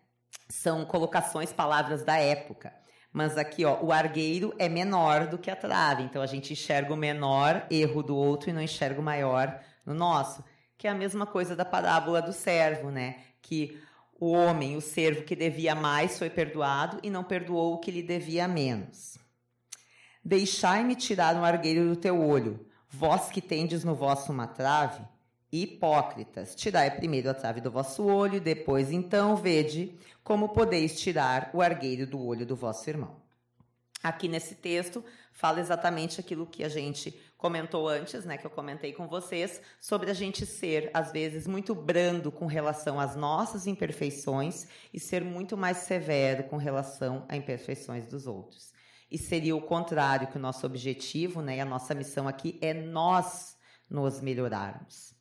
são 0.49 0.85
colocações, 0.85 1.53
palavras 1.53 2.03
da 2.03 2.19
época. 2.19 2.75
Mas 3.13 3.39
aqui, 3.39 3.65
ó, 3.65 3.81
o 3.81 3.93
argueiro 3.93 4.53
é 4.59 4.69
menor 4.69 5.29
do 5.29 5.39
que 5.39 5.49
a 5.49 5.55
trave. 5.55 6.03
Então 6.03 6.21
a 6.21 6.27
gente 6.27 6.53
enxerga 6.53 6.93
o 6.93 6.97
menor 6.97 7.65
erro 7.71 8.03
do 8.03 8.17
outro 8.17 8.51
e 8.51 8.53
não 8.53 8.61
enxerga 8.61 9.01
o 9.01 9.05
maior 9.05 9.61
no 9.87 9.95
nosso. 9.95 10.43
Que 10.77 10.89
é 10.89 10.91
a 10.91 10.95
mesma 10.95 11.25
coisa 11.25 11.55
da 11.55 11.65
parábola 11.65 12.21
do 12.21 12.33
servo, 12.33 12.91
né? 12.91 13.21
Que 13.41 13.81
o 14.21 14.33
homem, 14.33 14.77
o 14.77 14.81
servo 14.81 15.23
que 15.23 15.37
devia 15.37 15.77
mais, 15.77 16.19
foi 16.19 16.29
perdoado 16.29 16.99
e 17.01 17.11
não 17.11 17.23
perdoou 17.23 17.75
o 17.75 17.79
que 17.79 17.93
lhe 17.93 18.03
devia 18.03 18.49
menos. 18.49 19.17
Deixai-me 20.25 20.97
tirar 20.97 21.37
um 21.37 21.45
argueiro 21.45 21.89
do 21.89 21.95
teu 21.95 22.21
olho, 22.21 22.67
vós 22.91 23.31
que 23.31 23.41
tendes 23.41 23.85
no 23.85 23.95
vosso 23.95 24.33
uma 24.33 24.49
trave, 24.49 25.01
Hipócritas, 25.51 26.55
tirai 26.55 26.91
primeiro 26.91 27.31
a 27.31 27.35
trave 27.35 27.61
do 27.61 27.71
vosso 27.71 28.05
olho, 28.05 28.41
depois 28.41 28.93
então 28.93 29.35
vede 29.35 29.99
como 30.23 30.51
podeis 30.51 31.01
tirar 31.01 31.51
o 31.55 31.63
argueiro 31.63 32.07
do 32.07 32.23
olho 32.23 32.45
do 32.45 32.55
vosso 32.55 32.89
irmão. 32.91 33.17
Aqui 34.03 34.29
nesse 34.29 34.55
texto 34.55 35.03
fala 35.33 35.61
exatamente 35.61 36.21
aquilo 36.21 36.47
que 36.47 36.63
a 36.63 36.69
gente 36.69 37.19
comentou 37.37 37.89
antes, 37.89 38.25
né, 38.25 38.37
que 38.37 38.47
eu 38.47 38.51
comentei 38.51 38.93
com 38.93 39.09
vocês, 39.09 39.61
sobre 39.81 40.11
a 40.11 40.15
gente 40.15 40.45
ser 40.45 40.91
às 40.93 41.13
vezes 41.13 41.47
muito 41.47 41.75
brando 41.75 42.31
com 42.31 42.47
relação 42.47 43.01
às 43.01 43.17
nossas 43.17 43.67
imperfeições 43.67 44.67
e 44.93 45.01
ser 45.01 45.25
muito 45.25 45.57
mais 45.57 45.79
severo 45.79 46.45
com 46.45 46.57
relação 46.57 47.25
a 47.29 47.37
imperfeições 47.37 48.07
dos 48.07 48.27
outros. 48.27 48.73
E 49.11 49.17
seria 49.17 49.57
o 49.57 49.63
contrário, 49.63 50.29
que 50.29 50.37
o 50.37 50.41
nosso 50.41 50.67
objetivo, 50.67 51.41
né, 51.41 51.61
a 51.61 51.65
nossa 51.65 51.95
missão 51.95 52.29
aqui 52.29 52.59
é 52.61 52.75
nós 52.75 53.57
nos 53.89 54.21
melhorarmos. 54.21 55.18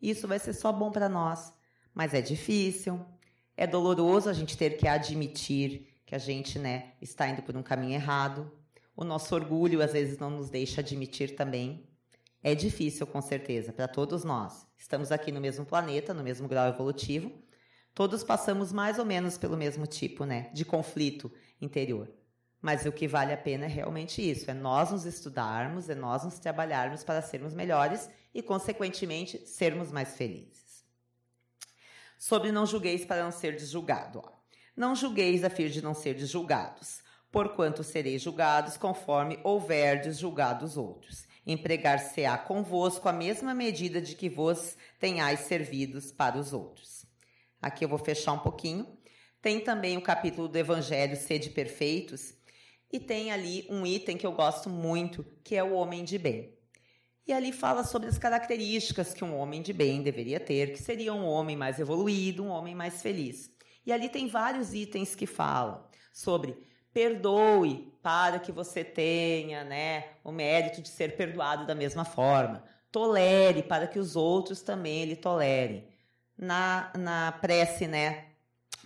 Isso 0.00 0.28
vai 0.28 0.38
ser 0.38 0.52
só 0.52 0.72
bom 0.72 0.90
para 0.90 1.08
nós, 1.08 1.52
mas 1.94 2.14
é 2.14 2.20
difícil, 2.20 3.04
É 3.56 3.66
doloroso 3.66 4.30
a 4.30 4.32
gente 4.32 4.56
ter 4.56 4.76
que 4.76 4.86
admitir 4.86 5.88
que 6.06 6.14
a 6.14 6.18
gente, 6.18 6.60
né, 6.60 6.92
está 7.02 7.28
indo 7.28 7.42
por 7.42 7.56
um 7.56 7.62
caminho 7.62 7.94
errado. 7.94 8.50
O 8.96 9.04
nosso 9.04 9.34
orgulho 9.34 9.82
às 9.82 9.92
vezes 9.92 10.16
não 10.16 10.30
nos 10.30 10.48
deixa 10.48 10.80
admitir 10.80 11.34
também. 11.34 11.88
É 12.40 12.54
difícil, 12.54 13.04
com 13.06 13.20
certeza, 13.20 13.72
para 13.72 13.88
todos 13.88 14.22
nós. 14.22 14.64
Estamos 14.76 15.10
aqui 15.10 15.32
no 15.32 15.40
mesmo 15.40 15.66
planeta, 15.66 16.14
no 16.14 16.22
mesmo 16.22 16.46
grau 16.46 16.68
evolutivo. 16.68 17.32
Todos 17.92 18.22
passamos 18.22 18.72
mais 18.72 18.98
ou 18.98 19.04
menos 19.04 19.36
pelo 19.36 19.56
mesmo 19.56 19.86
tipo, 19.86 20.24
né, 20.24 20.50
de 20.54 20.64
conflito 20.64 21.32
interior. 21.60 22.08
Mas 22.62 22.86
o 22.86 22.92
que 22.92 23.06
vale 23.08 23.32
a 23.32 23.36
pena 23.36 23.64
é 23.64 23.68
realmente 23.68 24.22
isso: 24.22 24.50
é 24.50 24.54
nós 24.54 24.90
nos 24.90 25.04
estudarmos, 25.04 25.88
é 25.88 25.94
nós 25.94 26.24
nos 26.24 26.38
trabalharmos 26.38 27.04
para 27.04 27.20
sermos 27.22 27.54
melhores 27.54 28.08
e, 28.38 28.42
consequentemente, 28.42 29.44
sermos 29.48 29.90
mais 29.90 30.16
felizes. 30.16 30.84
Sobre 32.16 32.52
não 32.52 32.64
julgueis 32.64 33.04
para 33.04 33.24
não 33.24 33.32
ser 33.32 33.56
desjulgado. 33.56 34.22
Ó. 34.24 34.30
Não 34.76 34.94
julgueis 34.94 35.42
a 35.42 35.50
fim 35.50 35.66
de 35.66 35.82
não 35.82 35.92
ser 35.92 36.14
desjulgados, 36.14 37.02
porquanto 37.32 37.82
sereis 37.82 38.22
julgados 38.22 38.76
conforme 38.76 39.40
houverdes 39.42 40.18
julgado 40.18 40.64
os 40.64 40.76
outros. 40.76 41.26
Empregar-se-á 41.44 42.38
convosco 42.38 43.08
a 43.08 43.12
mesma 43.12 43.52
medida 43.52 44.00
de 44.00 44.14
que 44.14 44.28
vos 44.28 44.76
tenhais 45.00 45.40
servidos 45.40 46.12
para 46.12 46.38
os 46.38 46.52
outros. 46.52 47.04
Aqui 47.60 47.84
eu 47.84 47.88
vou 47.88 47.98
fechar 47.98 48.34
um 48.34 48.38
pouquinho. 48.38 48.86
Tem 49.42 49.58
também 49.58 49.96
o 49.96 50.02
capítulo 50.02 50.46
do 50.46 50.56
Evangelho 50.56 51.16
Sede 51.16 51.50
Perfeitos, 51.50 52.34
e 52.92 53.00
tem 53.00 53.32
ali 53.32 53.66
um 53.68 53.84
item 53.84 54.16
que 54.16 54.26
eu 54.26 54.32
gosto 54.32 54.70
muito, 54.70 55.26
que 55.42 55.56
é 55.56 55.64
o 55.64 55.72
homem 55.72 56.04
de 56.04 56.18
bem. 56.18 56.57
E 57.28 57.32
ali 57.34 57.52
fala 57.52 57.84
sobre 57.84 58.08
as 58.08 58.16
características 58.16 59.12
que 59.12 59.22
um 59.22 59.36
homem 59.36 59.60
de 59.60 59.70
bem 59.70 60.02
deveria 60.02 60.40
ter, 60.40 60.72
que 60.72 60.82
seria 60.82 61.12
um 61.12 61.26
homem 61.26 61.54
mais 61.54 61.78
evoluído, 61.78 62.42
um 62.42 62.48
homem 62.48 62.74
mais 62.74 63.02
feliz. 63.02 63.50
E 63.84 63.92
ali 63.92 64.08
tem 64.08 64.26
vários 64.26 64.72
itens 64.72 65.14
que 65.14 65.26
falam 65.26 65.84
sobre 66.10 66.56
perdoe 66.90 67.92
para 68.02 68.38
que 68.38 68.50
você 68.50 68.82
tenha, 68.82 69.62
né, 69.62 70.06
o 70.24 70.32
mérito 70.32 70.80
de 70.80 70.88
ser 70.88 71.18
perdoado 71.18 71.66
da 71.66 71.74
mesma 71.74 72.02
forma. 72.02 72.64
Tolere 72.90 73.62
para 73.62 73.86
que 73.86 73.98
os 73.98 74.16
outros 74.16 74.62
também 74.62 75.04
lhe 75.04 75.14
tolerem. 75.14 75.86
Na, 76.34 76.90
na 76.96 77.32
prece, 77.32 77.86
né, 77.86 78.24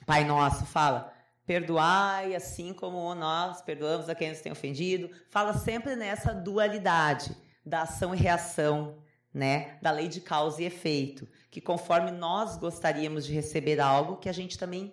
Pai 0.05 0.25
Nosso 0.25 0.67
fala: 0.67 1.13
perdoai 1.47 2.35
assim 2.35 2.75
como 2.75 3.15
nós 3.15 3.63
perdoamos 3.63 4.09
a 4.09 4.17
quem 4.17 4.31
nos 4.31 4.41
tem 4.41 4.51
ofendido. 4.51 5.09
Fala 5.31 5.55
sempre 5.55 5.95
nessa 5.95 6.35
dualidade 6.35 7.37
da 7.65 7.83
ação 7.83 8.15
e 8.15 8.19
reação, 8.19 9.03
né? 9.33 9.79
Da 9.81 9.91
lei 9.91 10.09
de 10.09 10.21
causa 10.21 10.63
e 10.63 10.67
efeito, 10.67 11.29
que 11.51 11.61
conforme 11.61 12.11
nós 12.11 12.57
gostaríamos 12.57 13.25
de 13.25 13.33
receber 13.33 13.81
algo, 13.81 14.17
que 14.17 14.29
a 14.29 14.33
gente 14.33 14.59
também 14.59 14.93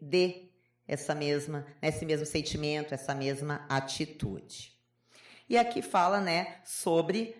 dê 0.00 0.50
essa 0.86 1.14
mesma, 1.14 1.60
né, 1.80 1.88
esse 1.88 2.04
mesmo 2.04 2.26
sentimento, 2.26 2.92
essa 2.92 3.14
mesma 3.14 3.64
atitude. 3.68 4.72
E 5.48 5.56
aqui 5.56 5.80
fala, 5.82 6.20
né, 6.20 6.56
sobre 6.64 7.36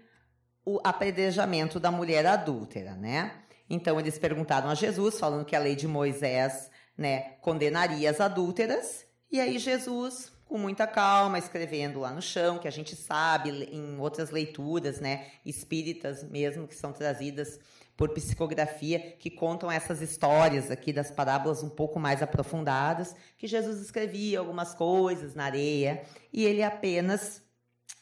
o 0.64 0.80
apedrejamento 0.84 1.80
da 1.80 1.90
mulher 1.90 2.24
adúltera, 2.26 2.94
né? 2.94 3.42
Então 3.68 3.98
eles 3.98 4.18
perguntaram 4.18 4.68
a 4.68 4.74
Jesus, 4.74 5.18
falando 5.18 5.44
que 5.44 5.56
a 5.56 5.58
lei 5.58 5.74
de 5.74 5.88
Moisés 5.88 6.70
né, 6.96 7.36
condenaria 7.40 8.10
as 8.10 8.20
adúlteras. 8.20 9.06
E 9.30 9.40
aí 9.40 9.58
Jesus, 9.58 10.32
com 10.52 10.58
muita 10.58 10.86
calma, 10.86 11.38
escrevendo 11.38 12.00
lá 12.00 12.10
no 12.10 12.20
chão, 12.20 12.58
que 12.58 12.68
a 12.68 12.70
gente 12.70 12.94
sabe 12.94 13.48
em 13.72 13.98
outras 13.98 14.28
leituras, 14.28 15.00
né, 15.00 15.28
espíritas 15.46 16.22
mesmo 16.22 16.68
que 16.68 16.74
são 16.74 16.92
trazidas 16.92 17.58
por 17.96 18.10
psicografia, 18.10 19.00
que 19.18 19.30
contam 19.30 19.72
essas 19.72 20.02
histórias 20.02 20.70
aqui 20.70 20.92
das 20.92 21.10
parábolas 21.10 21.62
um 21.62 21.70
pouco 21.70 21.98
mais 21.98 22.22
aprofundadas, 22.22 23.16
que 23.38 23.46
Jesus 23.46 23.80
escrevia 23.80 24.40
algumas 24.40 24.74
coisas 24.74 25.34
na 25.34 25.46
areia 25.46 26.02
e 26.30 26.44
ele 26.44 26.62
apenas 26.62 27.42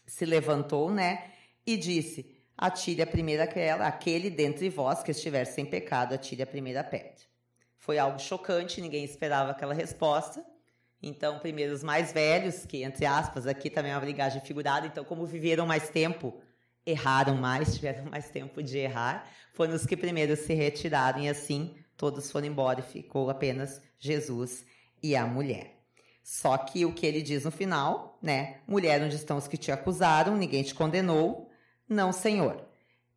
se 0.05 0.25
levantou, 0.25 0.91
né, 0.91 1.31
e 1.65 1.77
disse: 1.77 2.35
Atire 2.59 3.03
a 3.03 3.07
primeira 3.07 3.45
aquela, 3.45 3.87
aquele 3.87 4.29
dentre 4.29 4.69
vós 4.69 5.05
que 5.05 5.13
estiver 5.13 5.45
sem 5.45 5.65
pecado, 5.65 6.15
atire 6.15 6.43
a 6.43 6.49
primeira 6.49 6.83
pedra. 6.83 7.23
Foi 7.79 7.97
algo 7.97 8.19
chocante, 8.19 8.81
ninguém 8.81 9.05
esperava 9.05 9.53
aquela 9.53 9.73
resposta. 9.73 10.45
Então, 11.03 11.39
primeiro 11.39 11.73
os 11.73 11.83
mais 11.83 12.13
velhos, 12.13 12.67
que 12.67 12.83
entre 12.83 13.07
aspas 13.07 13.47
aqui 13.47 13.71
também 13.71 13.93
é 13.93 13.95
uma 13.95 14.01
brigagem 14.01 14.41
figurada, 14.43 14.87
então 14.87 15.05
como 15.05 15.25
viveram 15.25 15.67
mais 15.67 15.89
tempo, 15.89 16.41
erraram 16.85 17.37
mais, 17.37 17.75
tiveram 17.77 18.05
mais 18.05 18.29
tempo 18.29 18.63
de 18.63 18.79
errar, 18.79 19.27
foram 19.55 19.75
os 19.75 19.87
que 19.87 19.97
primeiro 19.97 20.37
se 20.37 20.53
retiraram 20.53 21.21
e 21.21 21.29
assim 21.29 21.75
todos 21.97 22.31
foram 22.31 22.47
embora 22.47 22.81
e 22.81 22.83
ficou 22.83 23.31
apenas 23.31 23.83
Jesus 23.99 24.65
e 25.03 25.17
a 25.17 25.27
mulher. 25.27 25.81
Só 26.23 26.57
que 26.57 26.85
o 26.85 26.93
que 26.93 27.07
ele 27.07 27.23
diz 27.23 27.45
no 27.45 27.51
final, 27.51 28.19
né? 28.23 28.61
Mulher, 28.67 29.03
onde 29.03 29.17
estão 29.17 29.37
os 29.37 29.49
que 29.49 29.57
te 29.57 29.73
acusaram? 29.73 30.37
Ninguém 30.37 30.63
te 30.63 30.75
condenou? 30.75 31.51
Não, 31.89 32.13
Senhor. 32.13 32.65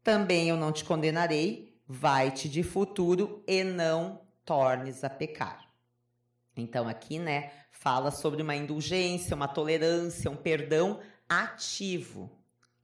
Também 0.03 0.49
eu 0.49 0.57
não 0.57 0.71
te 0.71 0.83
condenarei. 0.83 1.77
Vai-te 1.87 2.49
de 2.49 2.63
futuro 2.63 3.43
e 3.47 3.63
não 3.63 4.21
tornes 4.43 5.03
a 5.03 5.09
pecar. 5.09 5.69
Então 6.55 6.87
aqui, 6.87 7.19
né, 7.19 7.51
fala 7.83 8.11
sobre 8.11 8.41
uma 8.41 8.55
indulgência, 8.55 9.35
uma 9.35 9.47
tolerância, 9.47 10.31
um 10.31 10.37
perdão 10.37 11.01
ativo, 11.27 12.31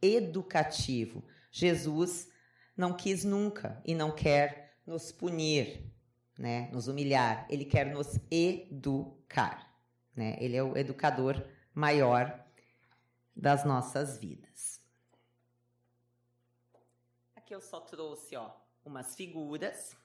educativo. 0.01 1.23
Jesus 1.49 2.29
não 2.75 2.91
quis 2.91 3.23
nunca 3.23 3.81
e 3.85 3.95
não 3.95 4.11
quer 4.11 4.77
nos 4.85 5.09
punir, 5.09 5.89
né, 6.37 6.69
nos 6.73 6.89
humilhar. 6.89 7.47
Ele 7.49 7.63
quer 7.63 7.85
nos 7.85 8.19
educar, 8.29 9.73
né? 10.13 10.35
Ele 10.37 10.57
é 10.57 10.63
o 10.63 10.77
educador 10.77 11.47
maior 11.73 12.37
das 13.33 13.63
nossas 13.63 14.17
vidas. 14.17 14.81
Aqui 17.37 17.55
eu 17.55 17.61
só 17.61 17.79
trouxe, 17.79 18.35
ó, 18.35 18.51
umas 18.83 19.15
figuras 19.15 19.95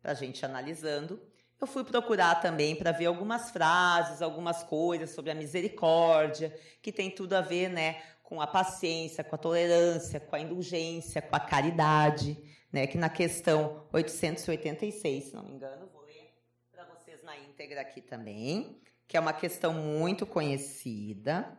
para 0.00 0.12
a 0.12 0.14
gente 0.14 0.46
analisando. 0.46 1.20
Eu 1.60 1.66
fui 1.66 1.84
procurar 1.84 2.36
também 2.36 2.74
para 2.74 2.90
ver 2.90 3.04
algumas 3.04 3.50
frases, 3.50 4.22
algumas 4.22 4.62
coisas 4.62 5.10
sobre 5.10 5.30
a 5.30 5.34
misericórdia, 5.34 6.58
que 6.80 6.90
tem 6.90 7.10
tudo 7.10 7.34
a 7.34 7.42
ver, 7.42 7.68
né, 7.68 8.00
com 8.22 8.40
a 8.40 8.46
paciência, 8.46 9.22
com 9.22 9.34
a 9.34 9.38
tolerância, 9.38 10.18
com 10.18 10.36
a 10.36 10.40
indulgência, 10.40 11.20
com 11.20 11.36
a 11.36 11.40
caridade, 11.40 12.38
né, 12.72 12.86
que 12.86 12.96
na 12.96 13.10
questão 13.10 13.86
886, 13.92 15.24
se 15.24 15.34
não 15.34 15.42
me 15.42 15.52
engano, 15.52 15.86
vou 15.92 16.02
ler 16.02 16.32
para 16.72 16.84
vocês 16.84 17.22
na 17.22 17.36
íntegra 17.36 17.82
aqui 17.82 18.00
também, 18.00 18.80
que 19.06 19.16
é 19.16 19.20
uma 19.20 19.34
questão 19.34 19.74
muito 19.74 20.24
conhecida. 20.24 21.58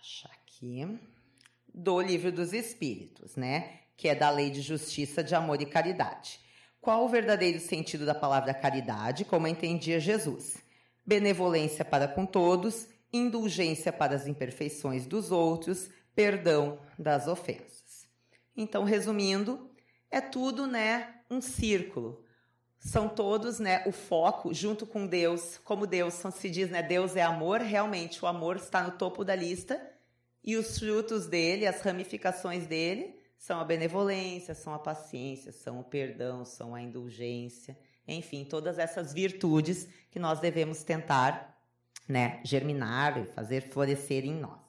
Achar 0.00 0.32
aqui 0.32 0.98
do 1.72 2.00
Livro 2.00 2.32
dos 2.32 2.52
Espíritos, 2.52 3.36
né, 3.36 3.82
que 3.96 4.08
é 4.08 4.16
da 4.16 4.30
Lei 4.30 4.50
de 4.50 4.62
Justiça, 4.62 5.22
de 5.22 5.32
Amor 5.32 5.62
e 5.62 5.66
Caridade. 5.66 6.44
Qual 6.86 7.04
o 7.04 7.08
verdadeiro 7.08 7.58
sentido 7.58 8.06
da 8.06 8.14
palavra 8.14 8.54
caridade, 8.54 9.24
como 9.24 9.48
entendia 9.48 9.98
Jesus? 9.98 10.58
Benevolência 11.04 11.84
para 11.84 12.06
com 12.06 12.24
todos, 12.24 12.86
indulgência 13.12 13.92
para 13.92 14.14
as 14.14 14.28
imperfeições 14.28 15.04
dos 15.04 15.32
outros, 15.32 15.90
perdão 16.14 16.78
das 16.96 17.26
ofensas. 17.26 18.06
Então, 18.56 18.84
resumindo, 18.84 19.68
é 20.12 20.20
tudo, 20.20 20.64
né, 20.64 21.12
um 21.28 21.40
círculo. 21.40 22.24
São 22.78 23.08
todos, 23.08 23.58
né, 23.58 23.82
o 23.84 23.90
foco 23.90 24.54
junto 24.54 24.86
com 24.86 25.08
Deus, 25.08 25.58
como 25.64 25.88
Deus 25.88 26.22
se 26.34 26.48
diz, 26.48 26.70
né, 26.70 26.84
Deus 26.84 27.16
é 27.16 27.22
amor, 27.22 27.62
realmente 27.62 28.24
o 28.24 28.28
amor 28.28 28.58
está 28.58 28.84
no 28.84 28.92
topo 28.92 29.24
da 29.24 29.34
lista 29.34 29.84
e 30.44 30.54
os 30.54 30.78
frutos 30.78 31.26
dele, 31.26 31.66
as 31.66 31.80
ramificações 31.80 32.64
dele, 32.68 33.18
são 33.38 33.60
a 33.60 33.64
benevolência, 33.64 34.54
são 34.54 34.74
a 34.74 34.78
paciência, 34.78 35.52
são 35.52 35.80
o 35.80 35.84
perdão, 35.84 36.44
são 36.44 36.74
a 36.74 36.80
indulgência, 36.80 37.78
enfim, 38.06 38.44
todas 38.44 38.78
essas 38.78 39.12
virtudes 39.12 39.88
que 40.10 40.18
nós 40.18 40.40
devemos 40.40 40.82
tentar, 40.82 41.60
né, 42.08 42.40
germinar 42.44 43.18
e 43.18 43.26
fazer 43.26 43.62
florescer 43.62 44.24
em 44.24 44.34
nós. 44.34 44.60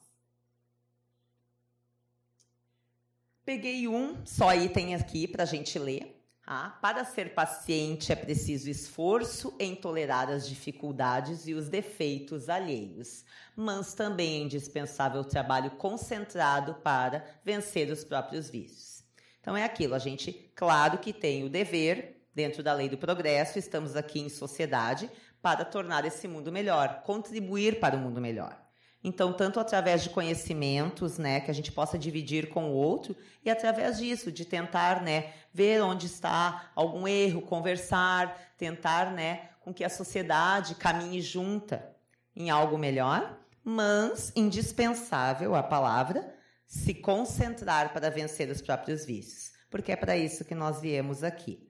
Peguei 3.44 3.88
um 3.88 4.26
só 4.26 4.54
item 4.54 4.94
aqui 4.94 5.26
para 5.26 5.44
a 5.44 5.46
gente 5.46 5.78
ler. 5.78 6.17
Ah, 6.50 6.70
para 6.80 7.04
ser 7.04 7.34
paciente 7.34 8.10
é 8.10 8.16
preciso 8.16 8.70
esforço 8.70 9.54
em 9.60 9.74
tolerar 9.74 10.30
as 10.30 10.48
dificuldades 10.48 11.46
e 11.46 11.52
os 11.52 11.68
defeitos 11.68 12.48
alheios, 12.48 13.22
mas 13.54 13.92
também 13.92 14.40
é 14.40 14.44
indispensável 14.44 15.22
trabalho 15.22 15.72
concentrado 15.72 16.76
para 16.76 17.22
vencer 17.44 17.92
os 17.92 18.02
próprios 18.02 18.48
vícios. 18.48 19.04
Então 19.38 19.54
é 19.54 19.62
aquilo, 19.62 19.94
a 19.94 19.98
gente, 19.98 20.32
claro 20.54 20.96
que 20.96 21.12
tem 21.12 21.44
o 21.44 21.50
dever, 21.50 22.26
dentro 22.34 22.62
da 22.62 22.72
lei 22.72 22.88
do 22.88 22.96
progresso, 22.96 23.58
estamos 23.58 23.94
aqui 23.94 24.18
em 24.18 24.30
sociedade 24.30 25.10
para 25.42 25.66
tornar 25.66 26.06
esse 26.06 26.26
mundo 26.26 26.50
melhor, 26.50 27.02
contribuir 27.02 27.78
para 27.78 27.94
o 27.94 27.98
um 27.98 28.02
mundo 28.04 28.22
melhor. 28.22 28.67
Então, 29.02 29.32
tanto 29.32 29.60
através 29.60 30.02
de 30.02 30.10
conhecimentos, 30.10 31.18
né, 31.18 31.40
que 31.40 31.50
a 31.50 31.54
gente 31.54 31.70
possa 31.70 31.96
dividir 31.96 32.48
com 32.48 32.70
o 32.70 32.74
outro, 32.74 33.16
e 33.44 33.50
através 33.50 33.98
disso, 33.98 34.32
de 34.32 34.44
tentar, 34.44 35.02
né, 35.02 35.32
ver 35.52 35.82
onde 35.82 36.06
está 36.06 36.70
algum 36.74 37.06
erro, 37.06 37.42
conversar, 37.42 38.36
tentar, 38.56 39.12
né, 39.12 39.50
com 39.60 39.72
que 39.72 39.84
a 39.84 39.88
sociedade 39.88 40.74
caminhe 40.74 41.20
junta 41.20 41.94
em 42.34 42.50
algo 42.50 42.76
melhor, 42.76 43.38
mas 43.62 44.32
indispensável 44.34 45.54
a 45.54 45.62
palavra 45.62 46.34
se 46.66 46.92
concentrar 46.92 47.92
para 47.92 48.10
vencer 48.10 48.50
os 48.50 48.60
próprios 48.60 49.04
vícios, 49.04 49.52
porque 49.70 49.92
é 49.92 49.96
para 49.96 50.16
isso 50.16 50.44
que 50.44 50.54
nós 50.54 50.80
viemos 50.80 51.22
aqui. 51.22 51.66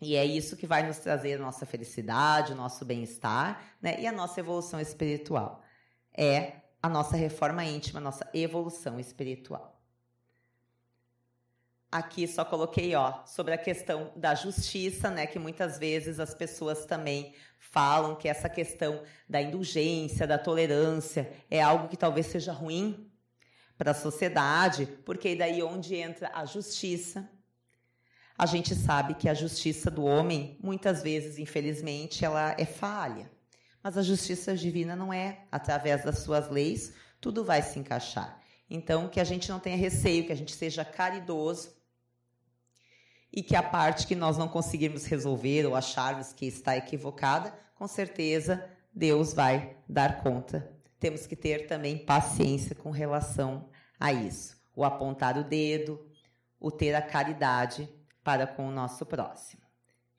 E 0.00 0.16
é 0.16 0.24
isso 0.24 0.56
que 0.56 0.66
vai 0.66 0.86
nos 0.86 0.98
trazer 0.98 1.38
nossa 1.38 1.64
felicidade, 1.64 2.54
nosso 2.54 2.84
bem-estar, 2.84 3.62
né, 3.82 4.00
e 4.00 4.06
a 4.06 4.12
nossa 4.12 4.40
evolução 4.40 4.80
espiritual 4.80 5.63
é 6.16 6.52
a 6.82 6.88
nossa 6.88 7.16
reforma 7.16 7.64
íntima, 7.64 7.98
a 7.98 8.02
nossa 8.02 8.28
evolução 8.32 9.00
espiritual. 9.00 9.80
Aqui 11.90 12.26
só 12.26 12.44
coloquei, 12.44 12.94
ó, 12.94 13.24
sobre 13.24 13.54
a 13.54 13.58
questão 13.58 14.12
da 14.16 14.34
justiça, 14.34 15.10
né, 15.10 15.26
que 15.26 15.38
muitas 15.38 15.78
vezes 15.78 16.18
as 16.18 16.34
pessoas 16.34 16.84
também 16.84 17.34
falam 17.58 18.16
que 18.16 18.28
essa 18.28 18.48
questão 18.48 19.02
da 19.28 19.40
indulgência, 19.40 20.26
da 20.26 20.36
tolerância, 20.36 21.32
é 21.50 21.62
algo 21.62 21.88
que 21.88 21.96
talvez 21.96 22.26
seja 22.26 22.52
ruim 22.52 23.10
para 23.78 23.92
a 23.92 23.94
sociedade, 23.94 24.86
porque 25.04 25.34
daí 25.34 25.62
onde 25.62 25.94
entra 25.94 26.30
a 26.34 26.44
justiça, 26.44 27.30
a 28.36 28.46
gente 28.46 28.74
sabe 28.74 29.14
que 29.14 29.28
a 29.28 29.34
justiça 29.34 29.90
do 29.90 30.04
homem, 30.04 30.58
muitas 30.60 31.02
vezes, 31.02 31.38
infelizmente, 31.38 32.24
ela 32.24 32.54
é 32.58 32.64
falha. 32.64 33.30
Mas 33.84 33.98
a 33.98 34.02
justiça 34.02 34.56
divina 34.56 34.96
não 34.96 35.12
é 35.12 35.44
através 35.52 36.02
das 36.02 36.20
suas 36.20 36.48
leis, 36.48 36.94
tudo 37.20 37.44
vai 37.44 37.60
se 37.60 37.78
encaixar. 37.78 38.40
Então, 38.70 39.10
que 39.10 39.20
a 39.20 39.24
gente 39.24 39.50
não 39.50 39.60
tenha 39.60 39.76
receio, 39.76 40.24
que 40.24 40.32
a 40.32 40.36
gente 40.36 40.54
seja 40.54 40.86
caridoso 40.86 41.70
e 43.30 43.42
que 43.42 43.54
a 43.54 43.62
parte 43.62 44.06
que 44.06 44.14
nós 44.14 44.38
não 44.38 44.48
conseguirmos 44.48 45.04
resolver 45.04 45.66
ou 45.66 45.76
acharmos 45.76 46.32
que 46.32 46.46
está 46.46 46.74
equivocada, 46.78 47.52
com 47.74 47.86
certeza 47.86 48.66
Deus 48.90 49.34
vai 49.34 49.76
dar 49.86 50.22
conta. 50.22 50.72
Temos 50.98 51.26
que 51.26 51.36
ter 51.36 51.66
também 51.66 51.98
paciência 51.98 52.74
com 52.74 52.90
relação 52.90 53.68
a 54.00 54.14
isso. 54.14 54.56
O 54.74 54.82
apontar 54.82 55.36
o 55.36 55.44
dedo, 55.44 56.08
o 56.58 56.70
ter 56.70 56.94
a 56.94 57.02
caridade 57.02 57.86
para 58.22 58.46
com 58.46 58.66
o 58.66 58.72
nosso 58.72 59.04
próximo. 59.04 59.62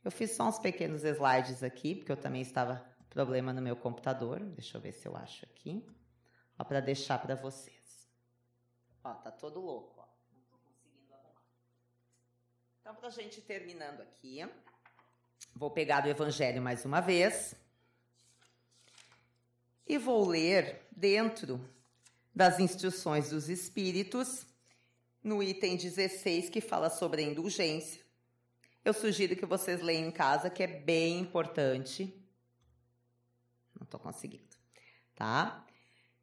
Eu 0.04 0.12
fiz 0.12 0.36
só 0.36 0.47
uns 0.47 0.60
pequenos 0.60 1.04
slides 1.04 1.63
aqui, 1.63 1.95
porque 1.95 2.12
eu 2.12 2.17
também 2.17 2.43
estava 2.43 2.93
problema 3.15 3.54
no 3.54 3.62
meu 3.62 3.78
computador. 3.78 4.41
Deixa 4.41 4.75
eu 4.75 4.82
ver 4.82 4.91
se 4.91 5.08
eu 5.08 5.15
acho 5.15 5.45
aqui. 5.45 5.82
Ó, 6.60 6.65
para 6.65 6.82
deixar 6.82 7.17
para 7.17 7.34
vocês. 7.34 8.10
Ó, 9.01 9.13
tá 9.13 9.32
todo 9.32 9.62
louco, 9.62 10.01
ó. 10.01 10.06
Não 10.34 10.41
tô 10.51 10.58
conseguindo 10.58 11.13
arrumar. 11.13 11.41
Então, 12.82 12.93
pra 12.93 13.10
gente 13.10 13.39
terminando 13.39 14.01
aqui, 14.01 14.45
vou 15.56 15.71
pegar 15.71 16.06
o 16.06 16.10
evangelho 16.10 16.62
mais 16.62 16.84
uma 16.84 16.99
vez. 16.99 17.56
E 19.88 19.97
vou 19.97 20.28
ler 20.28 20.86
dentro 20.91 21.63
das 22.36 22.60
instruções 22.60 23.30
dos 23.30 23.47
espíritos, 23.47 24.45
no 25.23 25.41
item 25.41 25.78
16, 25.78 26.49
que 26.49 26.60
fala 26.60 26.89
sobre 26.89 27.23
a 27.23 27.25
indulgência. 27.25 28.04
Eu 28.84 28.93
sugiro 28.93 29.38
que 29.38 29.45
vocês 29.45 29.82
leiam 29.82 30.06
em 30.06 30.12
casa, 30.12 30.49
que 30.49 30.62
é 30.62 30.67
bem 30.67 31.19
importante 31.19 32.25
não 33.86 33.88
estou 33.88 34.00
conseguindo, 34.00 34.43
tá? 35.15 35.63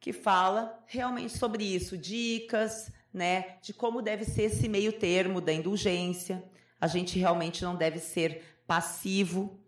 Que 0.01 0.13
fala 0.13 0.83
realmente 0.87 1.39
sobre 1.39 1.65
isso, 1.65 1.97
dicas, 1.97 2.91
né, 3.15 3.59
de 3.63 3.73
como 3.73 4.03
deve 4.03 4.25
ser 4.25 4.45
esse 4.45 4.69
meio 4.69 4.93
termo 4.93 5.41
da 5.41 5.53
indulgência. 5.53 6.43
A 6.81 6.89
gente 6.89 7.19
realmente 7.19 7.63
não 7.63 7.77
deve 7.77 8.01
ser 8.01 8.43
passivo 8.67 9.61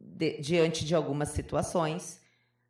de, 0.00 0.40
diante 0.40 0.84
de 0.84 0.94
algumas 0.94 1.30
situações. 1.30 2.20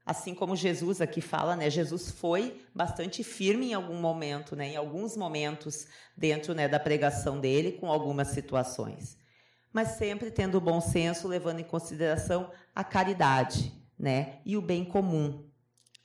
Assim 0.05 0.35
como 0.35 0.57
Jesus 0.57 1.01
aqui 1.01 1.21
fala, 1.21 1.55
né? 1.55 1.69
Jesus 1.69 2.11
foi 2.11 2.61
bastante 2.75 3.23
firme 3.23 3.71
em 3.71 3.75
algum 3.75 4.01
momento, 4.01 4.57
né? 4.57 4.69
Em 4.69 4.77
alguns 4.77 5.17
momentos 5.17 5.87
dentro 6.17 6.55
né, 6.55 6.69
da 6.69 6.81
pregação 6.81 7.39
dele, 7.41 7.73
com 7.73 7.91
algumas 7.91 8.29
situações. 8.29 9.17
Mas 9.73 9.91
sempre 9.91 10.31
tendo 10.31 10.61
bom 10.61 10.81
senso, 10.81 11.29
levando 11.29 11.61
em 11.61 11.65
consideração 11.65 12.51
a 12.75 12.83
caridade, 12.83 13.73
né? 13.99 14.39
E 14.45 14.57
o 14.57 14.63
bem 14.63 14.85
comum. 14.85 15.45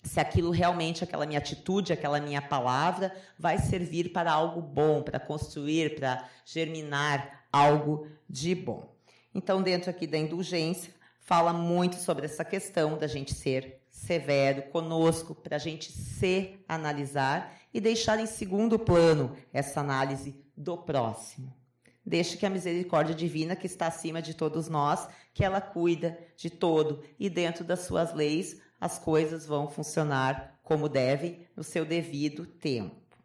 Se 0.04 0.20
aquilo 0.20 0.50
realmente, 0.50 1.04
aquela 1.04 1.26
minha 1.26 1.40
atitude, 1.40 1.94
aquela 1.94 2.20
minha 2.20 2.42
palavra, 2.42 3.16
vai 3.38 3.60
servir 3.60 4.12
para 4.12 4.32
algo 4.32 4.62
bom, 4.62 5.04
para 5.04 5.20
construir, 5.20 5.96
para 5.96 6.28
germinar 6.46 7.46
algo 7.52 8.08
de 8.28 8.56
bom. 8.56 8.96
Então, 9.34 9.62
dentro 9.62 9.90
aqui 9.90 10.08
da 10.08 10.18
indulgência, 10.18 10.94
fala 11.20 11.54
muito 11.54 11.98
sobre 11.98 12.26
essa 12.26 12.44
questão 12.44 12.98
da 12.98 13.08
gente 13.08 13.34
ser 13.34 13.82
severo 13.90 14.64
conosco, 14.72 15.36
para 15.36 15.58
a 15.58 15.60
gente 15.60 15.92
se 15.92 16.60
analisar 16.68 17.56
e 17.74 17.80
deixar 17.80 18.20
em 18.20 18.26
segundo 18.26 18.80
plano 18.80 19.38
essa 19.54 19.82
análise 19.82 20.36
do 20.58 20.78
próximo. 20.78 21.61
Deixe 22.12 22.36
que 22.36 22.46
a 22.46 22.50
misericórdia 22.50 23.16
divina 23.16 23.56
que 23.56 23.66
está 23.66 23.88
acima 23.88 24.22
de 24.22 24.34
todos 24.34 24.68
nós, 24.68 25.08
que 25.34 25.46
ela 25.46 25.62
cuida 25.62 26.20
de 26.36 26.50
todo 26.50 27.06
e 27.18 27.30
dentro 27.30 27.64
das 27.64 27.86
suas 27.86 28.14
leis 28.14 28.62
as 28.82 29.00
coisas 29.00 29.46
vão 29.46 29.70
funcionar 29.70 30.60
como 30.62 30.90
devem 30.90 31.48
no 31.56 31.64
seu 31.64 31.86
devido 31.86 32.46
tempo. 32.46 33.18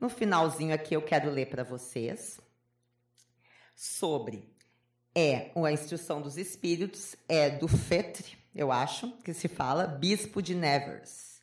No 0.00 0.08
finalzinho 0.08 0.74
aqui 0.74 0.96
eu 0.96 1.02
quero 1.02 1.30
ler 1.30 1.50
para 1.50 1.62
vocês 1.62 2.40
sobre 3.76 4.50
é 5.14 5.50
a 5.54 5.70
instrução 5.70 6.22
dos 6.22 6.38
espíritos, 6.38 7.14
é 7.28 7.50
do 7.50 7.68
Fetre, 7.68 8.38
eu 8.54 8.72
acho, 8.72 9.12
que 9.18 9.34
se 9.34 9.46
fala, 9.46 9.86
bispo 9.86 10.40
de 10.40 10.54
Nevers. 10.54 11.42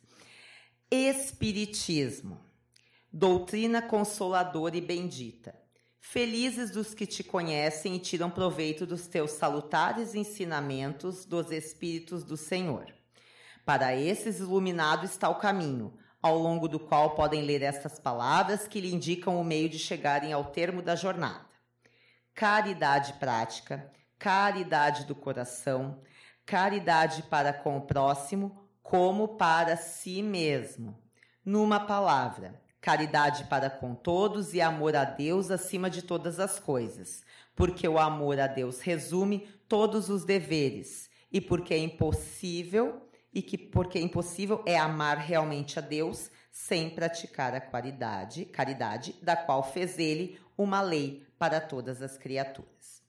Espiritismo, 0.90 2.40
doutrina 3.12 3.80
consoladora 3.80 4.76
e 4.76 4.80
bendita 4.80 5.61
Felizes 6.04 6.72
dos 6.72 6.92
que 6.92 7.06
te 7.06 7.22
conhecem 7.22 7.94
e 7.94 7.98
tiram 8.00 8.28
proveito 8.28 8.84
dos 8.84 9.06
teus 9.06 9.30
salutares 9.30 10.16
ensinamentos 10.16 11.24
dos 11.24 11.52
Espíritos 11.52 12.24
do 12.24 12.36
Senhor. 12.36 12.92
Para 13.64 13.94
esses 13.94 14.40
iluminado 14.40 15.06
está 15.06 15.28
o 15.28 15.38
caminho, 15.38 15.96
ao 16.20 16.36
longo 16.36 16.66
do 16.66 16.80
qual 16.80 17.14
podem 17.14 17.42
ler 17.42 17.62
estas 17.62 18.00
palavras 18.00 18.66
que 18.66 18.80
lhe 18.80 18.92
indicam 18.92 19.40
o 19.40 19.44
meio 19.44 19.68
de 19.68 19.78
chegarem 19.78 20.32
ao 20.32 20.46
termo 20.46 20.82
da 20.82 20.96
jornada. 20.96 21.46
Caridade 22.34 23.14
prática, 23.14 23.90
caridade 24.18 25.06
do 25.06 25.14
coração, 25.14 26.02
caridade 26.44 27.22
para 27.22 27.52
com 27.52 27.78
o 27.78 27.86
próximo, 27.86 28.68
como 28.82 29.36
para 29.36 29.76
si 29.76 30.20
mesmo. 30.20 31.00
Numa 31.44 31.78
palavra, 31.78 32.61
caridade 32.82 33.44
para 33.44 33.70
com 33.70 33.94
todos 33.94 34.52
e 34.52 34.60
amor 34.60 34.96
a 34.96 35.04
Deus 35.04 35.52
acima 35.52 35.88
de 35.88 36.02
todas 36.02 36.40
as 36.40 36.58
coisas, 36.58 37.24
porque 37.54 37.86
o 37.86 37.96
amor 37.96 38.40
a 38.40 38.48
Deus 38.48 38.80
resume 38.80 39.48
todos 39.68 40.10
os 40.10 40.24
deveres 40.24 41.08
e 41.30 41.40
porque 41.40 41.72
é 41.72 41.78
impossível 41.78 43.08
e 43.32 43.40
que 43.40 43.56
porque 43.56 43.98
é 43.98 44.02
impossível 44.02 44.62
é 44.66 44.76
amar 44.76 45.16
realmente 45.16 45.78
a 45.78 45.82
Deus 45.82 46.28
sem 46.50 46.90
praticar 46.90 47.54
a 47.54 47.60
caridade, 47.60 48.44
caridade 48.46 49.14
da 49.22 49.36
qual 49.36 49.62
fez 49.62 49.98
ele 49.98 50.38
uma 50.58 50.82
lei 50.82 51.24
para 51.38 51.60
todas 51.60 52.02
as 52.02 52.18
criaturas. 52.18 53.00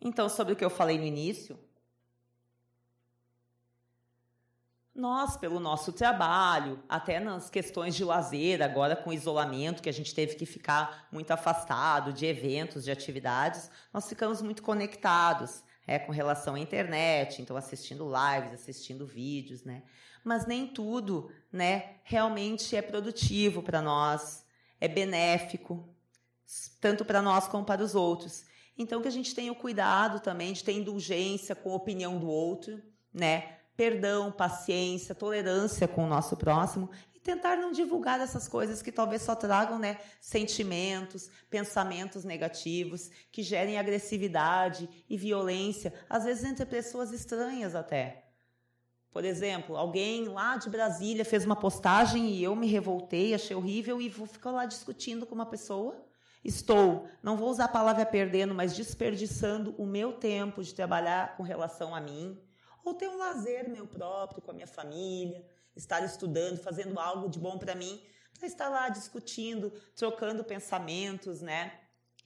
Então, 0.00 0.28
sobre 0.28 0.52
o 0.52 0.56
que 0.56 0.64
eu 0.64 0.70
falei 0.70 0.96
no 0.96 1.04
início, 1.04 1.58
Nós, 4.98 5.36
pelo 5.36 5.60
nosso 5.60 5.92
trabalho, 5.92 6.82
até 6.88 7.20
nas 7.20 7.48
questões 7.48 7.94
de 7.94 8.02
lazer, 8.02 8.60
agora 8.60 8.96
com 8.96 9.12
isolamento, 9.12 9.80
que 9.80 9.88
a 9.88 9.92
gente 9.92 10.12
teve 10.12 10.34
que 10.34 10.44
ficar 10.44 11.06
muito 11.12 11.30
afastado 11.30 12.12
de 12.12 12.26
eventos, 12.26 12.82
de 12.82 12.90
atividades, 12.90 13.70
nós 13.94 14.08
ficamos 14.08 14.42
muito 14.42 14.60
conectados 14.60 15.62
é, 15.86 16.00
com 16.00 16.10
relação 16.10 16.56
à 16.56 16.58
internet, 16.58 17.40
então 17.40 17.56
assistindo 17.56 18.10
lives, 18.10 18.52
assistindo 18.52 19.06
vídeos, 19.06 19.62
né? 19.62 19.84
Mas 20.24 20.48
nem 20.48 20.66
tudo, 20.66 21.30
né, 21.52 21.98
realmente 22.02 22.74
é 22.74 22.82
produtivo 22.82 23.62
para 23.62 23.80
nós, 23.80 24.44
é 24.80 24.88
benéfico, 24.88 25.88
tanto 26.80 27.04
para 27.04 27.22
nós 27.22 27.46
como 27.46 27.64
para 27.64 27.84
os 27.84 27.94
outros. 27.94 28.46
Então 28.76 29.00
que 29.00 29.06
a 29.06 29.12
gente 29.12 29.32
tenha 29.32 29.52
o 29.52 29.54
cuidado 29.54 30.18
também 30.18 30.52
de 30.52 30.64
ter 30.64 30.72
indulgência 30.72 31.54
com 31.54 31.70
a 31.70 31.76
opinião 31.76 32.18
do 32.18 32.26
outro, 32.26 32.82
né? 33.14 33.57
Perdão, 33.78 34.32
paciência, 34.32 35.14
tolerância 35.14 35.86
com 35.86 36.04
o 36.04 36.08
nosso 36.08 36.36
próximo 36.36 36.90
e 37.14 37.20
tentar 37.20 37.54
não 37.56 37.70
divulgar 37.70 38.20
essas 38.20 38.48
coisas 38.48 38.82
que 38.82 38.90
talvez 38.90 39.22
só 39.22 39.36
tragam 39.36 39.78
né, 39.78 39.98
sentimentos, 40.20 41.30
pensamentos 41.48 42.24
negativos, 42.24 43.08
que 43.30 43.40
gerem 43.40 43.78
agressividade 43.78 44.88
e 45.08 45.16
violência, 45.16 45.94
às 46.10 46.24
vezes 46.24 46.42
entre 46.42 46.66
pessoas 46.66 47.12
estranhas 47.12 47.76
até. 47.76 48.24
Por 49.12 49.24
exemplo, 49.24 49.76
alguém 49.76 50.26
lá 50.26 50.56
de 50.56 50.68
Brasília 50.68 51.24
fez 51.24 51.44
uma 51.44 51.54
postagem 51.54 52.30
e 52.30 52.42
eu 52.42 52.56
me 52.56 52.66
revoltei, 52.66 53.32
achei 53.32 53.54
horrível 53.54 54.02
e 54.02 54.08
vou 54.08 54.26
ficar 54.26 54.50
lá 54.50 54.66
discutindo 54.66 55.24
com 55.24 55.36
uma 55.36 55.46
pessoa. 55.46 56.04
Estou, 56.44 57.08
não 57.22 57.36
vou 57.36 57.48
usar 57.48 57.66
a 57.66 57.68
palavra 57.68 58.04
perdendo, 58.04 58.52
mas 58.56 58.74
desperdiçando 58.74 59.72
o 59.78 59.86
meu 59.86 60.14
tempo 60.14 60.64
de 60.64 60.74
trabalhar 60.74 61.36
com 61.36 61.44
relação 61.44 61.94
a 61.94 62.00
mim, 62.00 62.36
ou 62.88 62.94
ter 62.94 63.08
um 63.08 63.18
lazer 63.18 63.68
meu 63.68 63.86
próprio 63.86 64.40
com 64.40 64.50
a 64.50 64.54
minha 64.54 64.66
família, 64.66 65.44
estar 65.76 66.02
estudando, 66.04 66.58
fazendo 66.58 66.98
algo 66.98 67.28
de 67.28 67.38
bom 67.38 67.58
para 67.58 67.74
mim, 67.74 68.00
para 68.38 68.46
estar 68.46 68.68
lá 68.68 68.88
discutindo, 68.88 69.70
trocando 69.94 70.42
pensamentos, 70.42 71.40
né? 71.40 71.72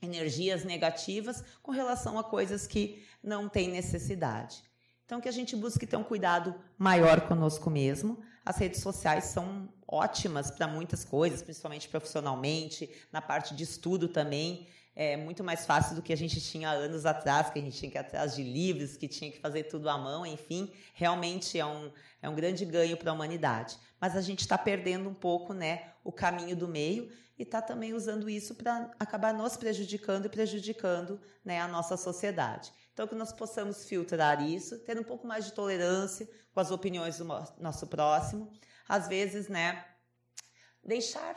Energias 0.00 0.64
negativas 0.64 1.42
com 1.62 1.72
relação 1.72 2.18
a 2.18 2.24
coisas 2.24 2.66
que 2.66 3.04
não 3.22 3.48
têm 3.48 3.68
necessidade. 3.68 4.62
Então, 5.04 5.20
que 5.20 5.28
a 5.28 5.32
gente 5.32 5.54
busque 5.56 5.86
ter 5.86 5.96
um 5.96 6.04
cuidado 6.04 6.54
maior 6.78 7.28
conosco 7.28 7.68
mesmo. 7.68 8.22
As 8.44 8.56
redes 8.56 8.80
sociais 8.80 9.24
são 9.24 9.68
ótimas 9.86 10.50
para 10.50 10.66
muitas 10.66 11.04
coisas, 11.04 11.42
principalmente 11.42 11.88
profissionalmente, 11.88 12.90
na 13.12 13.20
parte 13.20 13.54
de 13.54 13.64
estudo 13.64 14.08
também. 14.08 14.68
É 14.94 15.16
muito 15.16 15.42
mais 15.42 15.64
fácil 15.64 15.96
do 15.96 16.02
que 16.02 16.12
a 16.12 16.16
gente 16.16 16.38
tinha 16.40 16.70
anos 16.70 17.06
atrás, 17.06 17.48
que 17.48 17.58
a 17.58 17.62
gente 17.62 17.78
tinha 17.78 17.90
que 17.90 17.96
ir 17.96 18.00
atrás 18.00 18.34
de 18.34 18.42
livros, 18.42 18.96
que 18.96 19.08
tinha 19.08 19.30
que 19.30 19.38
fazer 19.38 19.64
tudo 19.64 19.88
à 19.88 19.96
mão, 19.96 20.26
enfim. 20.26 20.70
Realmente 20.92 21.58
é 21.58 21.64
um, 21.64 21.90
é 22.20 22.28
um 22.28 22.34
grande 22.34 22.64
ganho 22.66 22.96
para 22.96 23.10
a 23.10 23.14
humanidade. 23.14 23.78
Mas 23.98 24.14
a 24.16 24.20
gente 24.20 24.40
está 24.40 24.58
perdendo 24.58 25.08
um 25.08 25.14
pouco 25.14 25.54
né, 25.54 25.92
o 26.04 26.12
caminho 26.12 26.54
do 26.54 26.68
meio 26.68 27.10
e 27.38 27.42
está 27.42 27.62
também 27.62 27.94
usando 27.94 28.28
isso 28.28 28.54
para 28.54 28.90
acabar 29.00 29.32
nos 29.32 29.56
prejudicando 29.56 30.26
e 30.26 30.28
prejudicando 30.28 31.18
né, 31.42 31.58
a 31.60 31.66
nossa 31.66 31.96
sociedade. 31.96 32.70
Então, 32.92 33.08
que 33.08 33.14
nós 33.14 33.32
possamos 33.32 33.86
filtrar 33.86 34.46
isso, 34.46 34.78
ter 34.80 34.98
um 34.98 35.04
pouco 35.04 35.26
mais 35.26 35.46
de 35.46 35.52
tolerância 35.52 36.28
com 36.52 36.60
as 36.60 36.70
opiniões 36.70 37.16
do 37.16 37.24
nosso 37.58 37.86
próximo. 37.86 38.52
Às 38.86 39.08
vezes, 39.08 39.48
né, 39.48 39.82
deixar, 40.84 41.34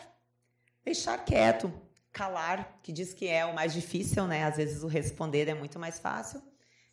deixar 0.84 1.24
quieto, 1.24 1.72
calar, 2.16 2.80
que 2.82 2.94
diz 2.94 3.14
que 3.14 3.28
é 3.28 3.46
o 3.46 3.54
mais 3.54 3.74
difícil, 3.74 4.26
né? 4.26 4.46
Às 4.46 4.56
vezes 4.56 4.84
o 4.84 4.88
responder 4.88 5.50
é 5.50 5.54
muito 5.54 5.78
mais 5.78 6.00
fácil. 6.00 6.42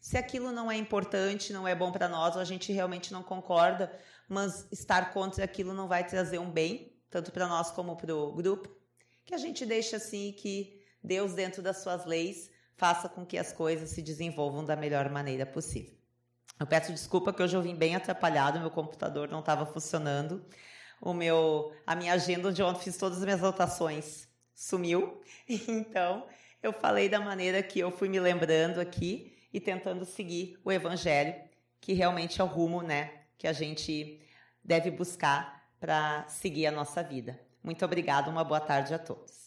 Se 0.00 0.18
aquilo 0.18 0.50
não 0.50 0.68
é 0.68 0.76
importante, 0.76 1.52
não 1.52 1.66
é 1.66 1.76
bom 1.76 1.92
para 1.92 2.08
nós, 2.08 2.34
ou 2.34 2.42
a 2.42 2.44
gente 2.44 2.72
realmente 2.72 3.12
não 3.12 3.22
concorda, 3.22 3.96
mas 4.28 4.66
estar 4.72 5.12
contra 5.12 5.44
aquilo 5.44 5.72
não 5.72 5.86
vai 5.86 6.04
trazer 6.04 6.40
um 6.40 6.50
bem, 6.50 6.92
tanto 7.08 7.30
para 7.30 7.46
nós 7.46 7.70
como 7.70 7.94
para 7.96 8.12
o 8.12 8.32
grupo, 8.32 8.68
que 9.24 9.32
a 9.32 9.38
gente 9.38 9.64
deixe 9.64 9.94
assim 9.94 10.32
que 10.32 10.82
Deus, 11.02 11.34
dentro 11.34 11.62
das 11.62 11.76
suas 11.76 12.04
leis, 12.04 12.50
faça 12.74 13.08
com 13.08 13.24
que 13.24 13.38
as 13.38 13.52
coisas 13.52 13.90
se 13.90 14.02
desenvolvam 14.02 14.64
da 14.64 14.74
melhor 14.74 15.08
maneira 15.08 15.46
possível. 15.46 15.96
Eu 16.58 16.66
peço 16.66 16.92
desculpa 16.92 17.32
que 17.32 17.40
hoje 17.40 17.56
eu 17.56 17.62
vim 17.62 17.76
bem 17.76 17.94
atrapalhado, 17.94 18.58
meu 18.58 18.70
computador 18.70 19.28
não 19.28 19.38
estava 19.38 19.64
funcionando. 19.66 20.44
O 21.00 21.14
meu, 21.14 21.72
a 21.86 21.94
minha 21.94 22.12
agenda 22.12 22.48
onde 22.48 22.60
ontem 22.60 22.82
fiz 22.82 22.96
todas 22.96 23.18
as 23.18 23.24
minhas 23.24 23.40
anotações 23.40 24.31
sumiu. 24.54 25.20
Então, 25.68 26.26
eu 26.62 26.72
falei 26.72 27.08
da 27.08 27.20
maneira 27.20 27.62
que 27.62 27.80
eu 27.80 27.90
fui 27.90 28.08
me 28.08 28.20
lembrando 28.20 28.80
aqui 28.80 29.36
e 29.52 29.60
tentando 29.60 30.04
seguir 30.04 30.58
o 30.64 30.70
evangelho, 30.70 31.34
que 31.80 31.92
realmente 31.92 32.40
é 32.40 32.44
o 32.44 32.46
rumo, 32.46 32.82
né, 32.82 33.22
que 33.36 33.46
a 33.46 33.52
gente 33.52 34.20
deve 34.64 34.90
buscar 34.90 35.68
para 35.80 36.24
seguir 36.28 36.66
a 36.66 36.70
nossa 36.70 37.02
vida. 37.02 37.38
Muito 37.62 37.84
obrigada, 37.84 38.30
uma 38.30 38.44
boa 38.44 38.60
tarde 38.60 38.94
a 38.94 38.98
todos. 38.98 39.41